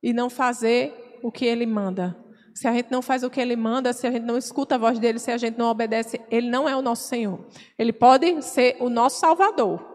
e 0.02 0.12
não 0.12 0.28
fazer 0.28 1.18
o 1.22 1.32
que 1.32 1.46
Ele 1.46 1.64
manda? 1.64 2.14
Se 2.54 2.68
a 2.68 2.72
gente 2.72 2.92
não 2.92 3.02
faz 3.02 3.24
o 3.24 3.30
que 3.30 3.40
ele 3.40 3.56
manda, 3.56 3.92
se 3.92 4.06
a 4.06 4.12
gente 4.12 4.22
não 4.22 4.38
escuta 4.38 4.76
a 4.76 4.78
voz 4.78 4.96
dele, 5.00 5.18
se 5.18 5.32
a 5.32 5.36
gente 5.36 5.58
não 5.58 5.66
obedece, 5.66 6.20
ele 6.30 6.48
não 6.48 6.68
é 6.68 6.76
o 6.76 6.80
nosso 6.80 7.08
Senhor. 7.08 7.44
Ele 7.76 7.92
pode 7.92 8.42
ser 8.42 8.76
o 8.78 8.88
nosso 8.88 9.18
Salvador. 9.18 9.93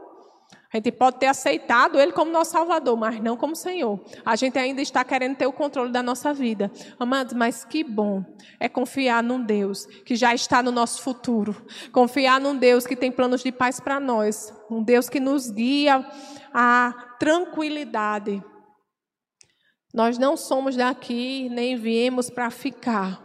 A 0.71 0.77
gente 0.77 0.91
pode 0.91 1.17
ter 1.17 1.25
aceitado 1.25 1.99
Ele 1.99 2.11
como 2.11 2.31
nosso 2.31 2.51
Salvador, 2.51 2.95
mas 2.95 3.19
não 3.19 3.35
como 3.35 3.55
Senhor. 3.55 3.99
A 4.23 4.35
gente 4.35 4.57
ainda 4.59 4.81
está 4.81 5.03
querendo 5.03 5.35
ter 5.35 5.47
o 5.47 5.51
controle 5.51 5.91
da 5.91 6.03
nossa 6.03 6.31
vida. 6.31 6.71
Amados, 6.99 7.33
mas 7.33 7.65
que 7.65 7.83
bom 7.83 8.23
é 8.59 8.69
confiar 8.69 9.23
num 9.23 9.43
Deus 9.43 9.87
que 10.05 10.15
já 10.15 10.33
está 10.33 10.61
no 10.61 10.71
nosso 10.71 11.01
futuro. 11.01 11.55
Confiar 11.91 12.39
num 12.39 12.55
Deus 12.55 12.85
que 12.85 12.95
tem 12.95 13.11
planos 13.11 13.41
de 13.41 13.51
paz 13.51 13.79
para 13.79 13.99
nós. 13.99 14.53
Um 14.69 14.83
Deus 14.83 15.09
que 15.09 15.19
nos 15.19 15.49
guia 15.49 16.05
à 16.53 17.15
tranquilidade. 17.19 18.43
Nós 19.91 20.19
não 20.19 20.37
somos 20.37 20.75
daqui, 20.75 21.49
nem 21.49 21.75
viemos 21.75 22.29
para 22.29 22.51
ficar. 22.51 23.19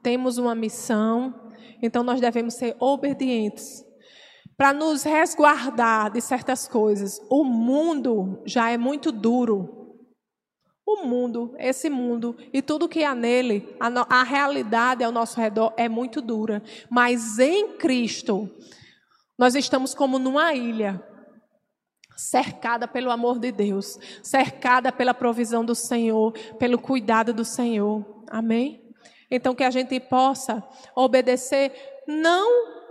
Temos 0.00 0.38
uma 0.38 0.54
missão, 0.54 1.34
então 1.82 2.04
nós 2.04 2.20
devemos 2.20 2.54
ser 2.54 2.76
obedientes 2.78 3.83
para 4.56 4.72
nos 4.72 5.02
resguardar 5.02 6.10
de 6.10 6.20
certas 6.20 6.68
coisas. 6.68 7.20
O 7.28 7.44
mundo 7.44 8.40
já 8.44 8.70
é 8.70 8.76
muito 8.76 9.10
duro. 9.10 9.82
O 10.86 11.04
mundo, 11.06 11.54
esse 11.58 11.88
mundo 11.88 12.36
e 12.52 12.60
tudo 12.60 12.88
que 12.88 13.04
há 13.04 13.14
nele, 13.14 13.74
a, 13.80 14.20
a 14.20 14.22
realidade 14.22 15.02
ao 15.02 15.10
nosso 15.10 15.40
redor 15.40 15.72
é 15.76 15.88
muito 15.88 16.20
dura. 16.20 16.62
Mas 16.90 17.38
em 17.38 17.76
Cristo, 17.78 18.50
nós 19.38 19.54
estamos 19.54 19.94
como 19.94 20.18
numa 20.18 20.52
ilha, 20.52 21.02
cercada 22.16 22.86
pelo 22.86 23.10
amor 23.10 23.38
de 23.38 23.50
Deus, 23.50 23.98
cercada 24.22 24.92
pela 24.92 25.14
provisão 25.14 25.64
do 25.64 25.74
Senhor, 25.74 26.32
pelo 26.58 26.78
cuidado 26.78 27.32
do 27.32 27.44
Senhor. 27.44 28.24
Amém? 28.28 28.84
Então, 29.30 29.54
que 29.54 29.64
a 29.64 29.70
gente 29.70 29.98
possa 29.98 30.62
obedecer 30.94 31.72
não 32.06 32.83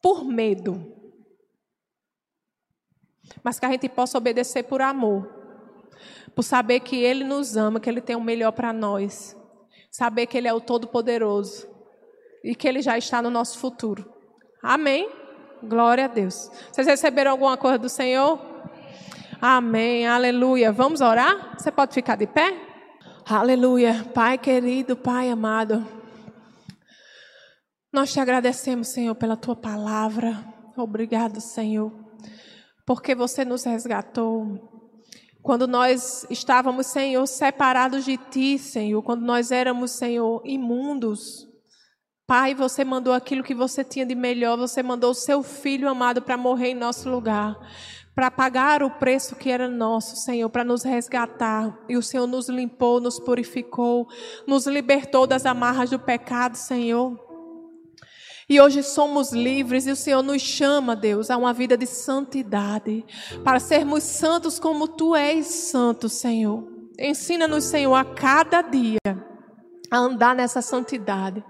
por 0.00 0.24
medo, 0.24 0.96
mas 3.42 3.58
que 3.58 3.66
a 3.66 3.70
gente 3.70 3.88
possa 3.88 4.18
obedecer 4.18 4.64
por 4.64 4.80
amor, 4.80 5.28
por 6.34 6.42
saber 6.42 6.80
que 6.80 6.96
Ele 6.96 7.24
nos 7.24 7.56
ama, 7.56 7.80
que 7.80 7.88
Ele 7.88 8.00
tem 8.00 8.16
o 8.16 8.20
melhor 8.20 8.52
para 8.52 8.72
nós, 8.72 9.36
saber 9.90 10.26
que 10.26 10.38
Ele 10.38 10.48
é 10.48 10.52
o 10.52 10.60
Todo-Poderoso 10.60 11.68
e 12.44 12.54
que 12.54 12.66
Ele 12.66 12.82
já 12.82 12.96
está 12.96 13.20
no 13.20 13.30
nosso 13.30 13.58
futuro. 13.58 14.12
Amém? 14.62 15.08
Glória 15.62 16.06
a 16.06 16.08
Deus. 16.08 16.50
Vocês 16.72 16.86
receberam 16.86 17.32
alguma 17.32 17.56
coisa 17.56 17.78
do 17.78 17.88
Senhor? 17.88 18.38
Amém, 19.40 20.06
aleluia. 20.06 20.72
Vamos 20.72 21.00
orar? 21.00 21.54
Você 21.58 21.70
pode 21.70 21.94
ficar 21.94 22.16
de 22.16 22.26
pé? 22.26 22.54
Aleluia. 23.28 24.06
Pai 24.14 24.36
querido, 24.38 24.96
Pai 24.96 25.30
amado. 25.30 25.99
Nós 27.92 28.12
te 28.12 28.20
agradecemos, 28.20 28.86
Senhor, 28.86 29.16
pela 29.16 29.36
tua 29.36 29.56
palavra. 29.56 30.44
Obrigado, 30.76 31.40
Senhor, 31.40 31.92
porque 32.86 33.16
você 33.16 33.44
nos 33.44 33.64
resgatou. 33.64 34.70
Quando 35.42 35.66
nós 35.66 36.24
estávamos, 36.30 36.86
Senhor, 36.86 37.26
separados 37.26 38.04
de 38.04 38.16
ti, 38.16 38.58
Senhor, 38.58 39.02
quando 39.02 39.22
nós 39.22 39.50
éramos, 39.50 39.90
Senhor, 39.90 40.40
imundos. 40.44 41.48
Pai, 42.28 42.54
você 42.54 42.84
mandou 42.84 43.12
aquilo 43.12 43.42
que 43.42 43.56
você 43.56 43.82
tinha 43.82 44.06
de 44.06 44.14
melhor, 44.14 44.56
você 44.56 44.84
mandou 44.84 45.10
o 45.10 45.14
seu 45.14 45.42
filho 45.42 45.88
amado 45.88 46.22
para 46.22 46.36
morrer 46.36 46.68
em 46.68 46.74
nosso 46.74 47.10
lugar, 47.10 47.58
para 48.14 48.30
pagar 48.30 48.84
o 48.84 48.90
preço 48.90 49.34
que 49.34 49.50
era 49.50 49.68
nosso, 49.68 50.14
Senhor, 50.14 50.48
para 50.48 50.62
nos 50.62 50.84
resgatar. 50.84 51.76
E 51.88 51.96
o 51.96 52.02
Senhor 52.02 52.28
nos 52.28 52.48
limpou, 52.48 53.00
nos 53.00 53.18
purificou, 53.18 54.06
nos 54.46 54.68
libertou 54.68 55.26
das 55.26 55.44
amarras 55.44 55.90
do 55.90 55.98
pecado, 55.98 56.54
Senhor. 56.54 57.29
E 58.50 58.60
hoje 58.60 58.82
somos 58.82 59.30
livres 59.30 59.86
e 59.86 59.92
o 59.92 59.96
Senhor 59.96 60.24
nos 60.24 60.42
chama, 60.42 60.96
Deus, 60.96 61.30
a 61.30 61.36
uma 61.36 61.52
vida 61.52 61.76
de 61.76 61.86
santidade, 61.86 63.04
para 63.44 63.60
sermos 63.60 64.02
santos 64.02 64.58
como 64.58 64.88
tu 64.88 65.14
és 65.14 65.46
santo, 65.46 66.08
Senhor. 66.08 66.66
Ensina-nos, 66.98 67.62
Senhor, 67.62 67.94
a 67.94 68.04
cada 68.04 68.60
dia 68.60 68.98
a 69.88 69.98
andar 69.98 70.34
nessa 70.34 70.60
santidade. 70.60 71.44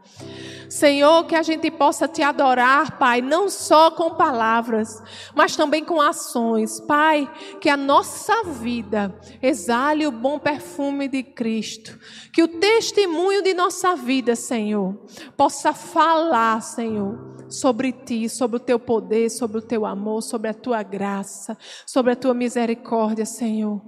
Senhor, 0.71 1.25
que 1.25 1.35
a 1.35 1.43
gente 1.43 1.69
possa 1.69 2.07
te 2.07 2.23
adorar, 2.23 2.97
Pai, 2.97 3.21
não 3.21 3.51
só 3.51 3.91
com 3.91 4.15
palavras, 4.15 5.03
mas 5.35 5.57
também 5.57 5.85
com 5.85 6.01
ações. 6.01 6.79
Pai, 6.79 7.29
que 7.61 7.69
a 7.69 7.77
nossa 7.77 8.45
vida 8.45 9.13
exale 9.43 10.07
o 10.07 10.13
bom 10.13 10.39
perfume 10.39 11.09
de 11.09 11.25
Cristo. 11.25 11.99
Que 12.33 12.45
o 12.45 12.49
testemunho 12.49 13.43
de 13.43 13.53
nossa 13.53 13.97
vida, 13.97 14.37
Senhor, 14.37 14.95
possa 15.37 15.73
falar, 15.73 16.63
Senhor, 16.63 17.19
sobre 17.49 17.91
ti, 17.91 18.29
sobre 18.29 18.59
o 18.59 18.61
teu 18.61 18.79
poder, 18.79 19.29
sobre 19.29 19.59
o 19.59 19.63
teu 19.63 19.85
amor, 19.85 20.23
sobre 20.23 20.51
a 20.51 20.55
tua 20.55 20.85
graça, 20.85 21.59
sobre 21.85 22.13
a 22.13 22.17
tua 22.17 22.33
misericórdia, 22.33 23.27
Senhor. 23.27 23.83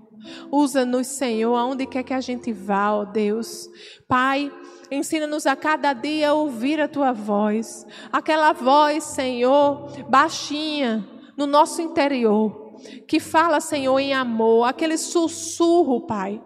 Usa-nos, 0.50 1.06
Senhor, 1.06 1.54
aonde 1.54 1.86
quer 1.86 2.02
que 2.02 2.14
a 2.14 2.20
gente 2.20 2.52
vá, 2.52 2.92
ó 2.92 3.04
Deus. 3.04 3.68
Pai, 4.08 4.52
Ensina-nos 4.92 5.46
a 5.46 5.56
cada 5.56 5.94
dia 5.94 6.28
a 6.28 6.34
ouvir 6.34 6.78
a 6.78 6.86
tua 6.86 7.12
voz. 7.12 7.86
Aquela 8.12 8.52
voz, 8.52 9.04
Senhor, 9.04 9.90
baixinha, 10.06 11.08
no 11.34 11.46
nosso 11.46 11.80
interior, 11.80 12.74
que 13.08 13.18
fala, 13.18 13.58
Senhor, 13.58 13.98
em 13.98 14.12
amor, 14.12 14.64
aquele 14.64 14.98
sussurro, 14.98 16.06
Pai, 16.06 16.42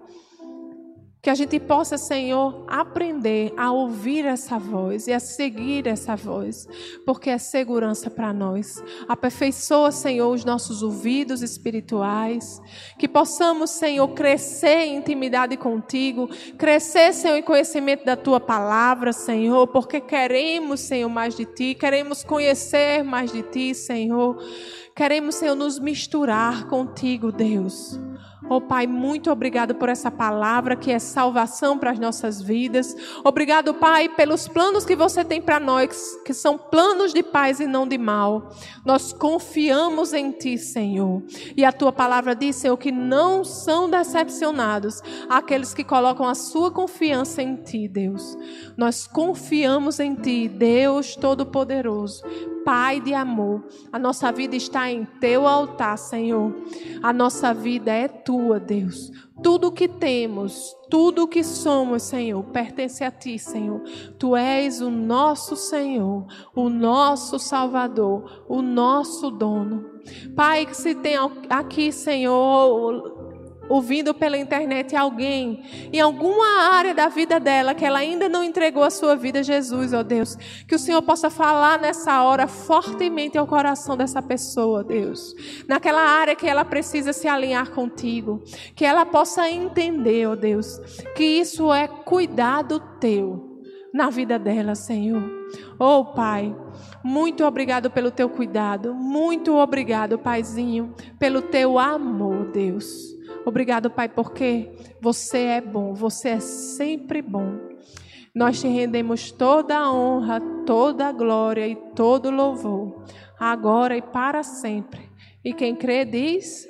que 1.26 1.30
a 1.30 1.34
gente 1.34 1.58
possa, 1.58 1.98
Senhor, 1.98 2.62
aprender 2.68 3.52
a 3.56 3.72
ouvir 3.72 4.24
essa 4.24 4.60
voz 4.60 5.08
e 5.08 5.12
a 5.12 5.18
seguir 5.18 5.88
essa 5.88 6.14
voz, 6.14 6.68
porque 7.04 7.30
é 7.30 7.36
segurança 7.36 8.08
para 8.08 8.32
nós. 8.32 8.80
Aperfeiçoa, 9.08 9.90
Senhor, 9.90 10.32
os 10.32 10.44
nossos 10.44 10.84
ouvidos 10.84 11.42
espirituais, 11.42 12.62
que 12.96 13.08
possamos, 13.08 13.70
Senhor, 13.70 14.06
crescer 14.10 14.82
em 14.82 14.98
intimidade 14.98 15.56
contigo, 15.56 16.28
crescer, 16.56 17.12
Senhor, 17.12 17.36
em 17.36 17.42
conhecimento 17.42 18.04
da 18.04 18.14
tua 18.14 18.38
palavra, 18.38 19.12
Senhor, 19.12 19.66
porque 19.66 20.00
queremos, 20.00 20.78
Senhor, 20.78 21.08
mais 21.08 21.34
de 21.34 21.44
ti, 21.44 21.74
queremos 21.74 22.22
conhecer 22.22 23.02
mais 23.02 23.32
de 23.32 23.42
ti, 23.42 23.74
Senhor. 23.74 24.38
Queremos, 24.97 25.34
Senhor, 25.34 25.55
nos 25.55 25.78
misturar 25.78 26.64
contigo, 26.68 27.30
Deus. 27.30 28.01
Oh 28.49 28.62
Pai, 28.62 28.86
muito 28.86 29.30
obrigado 29.30 29.74
por 29.74 29.90
essa 29.90 30.11
palavra 30.11 30.74
que 30.74 30.90
é 30.90 30.99
salvação 30.99 31.76
para 31.76 31.90
as 31.90 31.99
nossas 31.99 32.40
vidas. 32.40 32.97
Obrigado, 33.22 33.74
Pai, 33.74 34.09
pelos 34.09 34.49
planos 34.49 34.86
que 34.86 34.97
você 34.97 35.22
tem 35.22 35.42
para 35.42 35.61
nós, 35.61 36.16
que 36.24 36.32
são 36.32 36.57
planos 36.57 37.12
de 37.12 37.22
paz 37.22 37.61
e 37.61 37.66
não 37.66 37.86
de 37.86 37.99
mal. 37.99 38.51
Nós 38.86 39.12
confiamos 39.12 40.14
em 40.14 40.30
Ti, 40.30 40.57
Senhor. 40.57 41.22
E 41.55 41.62
a 41.62 41.72
Tua 41.72 41.92
palavra 41.92 42.34
diz, 42.34 42.57
Senhor, 42.57 42.76
que 42.78 42.90
não 42.90 43.44
são 43.44 43.90
decepcionados 43.90 45.03
aqueles 45.28 45.74
que 45.74 45.84
colocam 45.84 46.26
a 46.26 46.34
sua 46.34 46.70
confiança 46.70 47.42
em 47.42 47.57
Ti, 47.57 47.86
Deus. 47.86 48.34
Nós 48.78 49.07
confiamos 49.07 50.01
em 50.01 50.14
Ti, 50.14 50.49
Deus 50.49 51.16
Todo-Poderoso. 51.16 52.22
Pai 52.64 53.01
de 53.01 53.14
amor. 53.14 53.64
A 53.92 53.99
nossa 53.99 54.32
vida 54.32 54.57
está 54.57 54.86
em 54.91 55.05
teu 55.05 55.47
altar, 55.47 55.97
Senhor. 55.97 56.55
A 57.03 57.12
nossa 57.12 57.53
vida 57.53 57.93
é 57.93 58.09
tua, 58.09 58.59
Deus. 58.59 59.11
Tudo 59.43 59.70
que 59.70 59.87
temos, 59.87 60.74
tudo 60.89 61.28
que 61.28 61.45
somos, 61.45 62.05
Senhor, 62.05 62.43
pertence 62.45 63.05
a 63.05 63.11
ti, 63.11 63.39
Senhor. 63.39 63.82
Tu 64.18 64.34
és 64.34 64.80
o 64.80 64.91
nosso 64.91 65.57
Senhor, 65.57 66.26
o 66.55 66.70
nosso 66.70 67.39
Salvador, 67.39 68.45
o 68.49 68.62
nosso 68.62 69.30
dono. 69.30 69.84
Pai, 70.34 70.64
que 70.64 70.76
se 70.76 70.95
tem 70.95 71.16
aqui, 71.51 71.93
Senhor, 71.93 73.15
ouvindo 73.68 74.14
pela 74.14 74.36
internet 74.36 74.94
alguém 74.94 75.62
em 75.92 76.00
alguma 76.00 76.70
área 76.72 76.94
da 76.94 77.08
vida 77.08 77.38
dela 77.40 77.74
que 77.74 77.84
ela 77.84 77.98
ainda 77.98 78.28
não 78.28 78.42
entregou 78.42 78.82
a 78.82 78.90
sua 78.90 79.16
vida 79.16 79.40
a 79.40 79.42
Jesus, 79.42 79.92
ó 79.92 80.02
Deus, 80.02 80.36
que 80.66 80.74
o 80.74 80.78
Senhor 80.78 81.02
possa 81.02 81.30
falar 81.30 81.78
nessa 81.80 82.22
hora 82.22 82.46
fortemente 82.46 83.36
ao 83.38 83.46
coração 83.46 83.96
dessa 83.96 84.22
pessoa, 84.22 84.84
Deus, 84.84 85.34
naquela 85.68 86.02
área 86.02 86.36
que 86.36 86.46
ela 86.46 86.64
precisa 86.64 87.12
se 87.12 87.28
alinhar 87.28 87.70
contigo, 87.70 88.42
que 88.74 88.84
ela 88.84 89.04
possa 89.04 89.50
entender, 89.50 90.26
ó 90.26 90.36
Deus, 90.36 90.78
que 91.14 91.24
isso 91.24 91.72
é 91.72 91.86
cuidado 91.86 92.80
teu 93.00 93.56
na 93.92 94.10
vida 94.10 94.38
dela, 94.38 94.74
Senhor. 94.74 95.22
Oh, 95.78 96.04
Pai, 96.04 96.54
muito 97.02 97.44
obrigado 97.44 97.90
pelo 97.90 98.10
teu 98.10 98.28
cuidado, 98.28 98.94
muito 98.94 99.56
obrigado, 99.56 100.18
Paizinho, 100.18 100.94
pelo 101.18 101.40
teu 101.40 101.78
amor, 101.78 102.50
Deus. 102.50 103.15
Obrigado, 103.47 103.88
Pai, 103.88 104.09
porque 104.09 104.68
você 105.01 105.38
é 105.38 105.61
bom, 105.61 105.94
você 105.94 106.30
é 106.30 106.40
sempre 106.40 107.22
bom. 107.22 107.61
Nós 108.34 108.61
te 108.61 108.66
rendemos 108.66 109.30
toda 109.30 109.78
a 109.78 109.90
honra, 109.90 110.40
toda 110.66 111.07
a 111.07 111.12
glória 111.12 111.66
e 111.66 111.76
todo 111.94 112.26
o 112.26 112.32
louvor, 112.32 113.05
agora 113.38 113.97
e 113.97 114.03
para 114.03 114.42
sempre. 114.42 115.09
E 115.44 115.55
quem 115.55 115.76
crê 115.76 116.05
diz: 116.05 116.66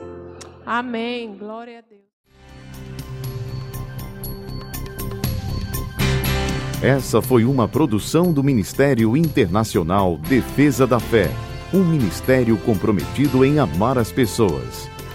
Amém. 0.66 1.34
Glória 1.38 1.78
a 1.78 1.80
Deus. 1.80 1.96
Essa 6.82 7.22
foi 7.22 7.46
uma 7.46 7.66
produção 7.66 8.34
do 8.34 8.44
Ministério 8.44 9.16
Internacional 9.16 10.18
Defesa 10.18 10.86
da 10.86 11.00
Fé, 11.00 11.30
um 11.72 11.82
ministério 11.82 12.58
comprometido 12.58 13.46
em 13.46 13.58
amar 13.58 13.96
as 13.96 14.12
pessoas, 14.12 14.90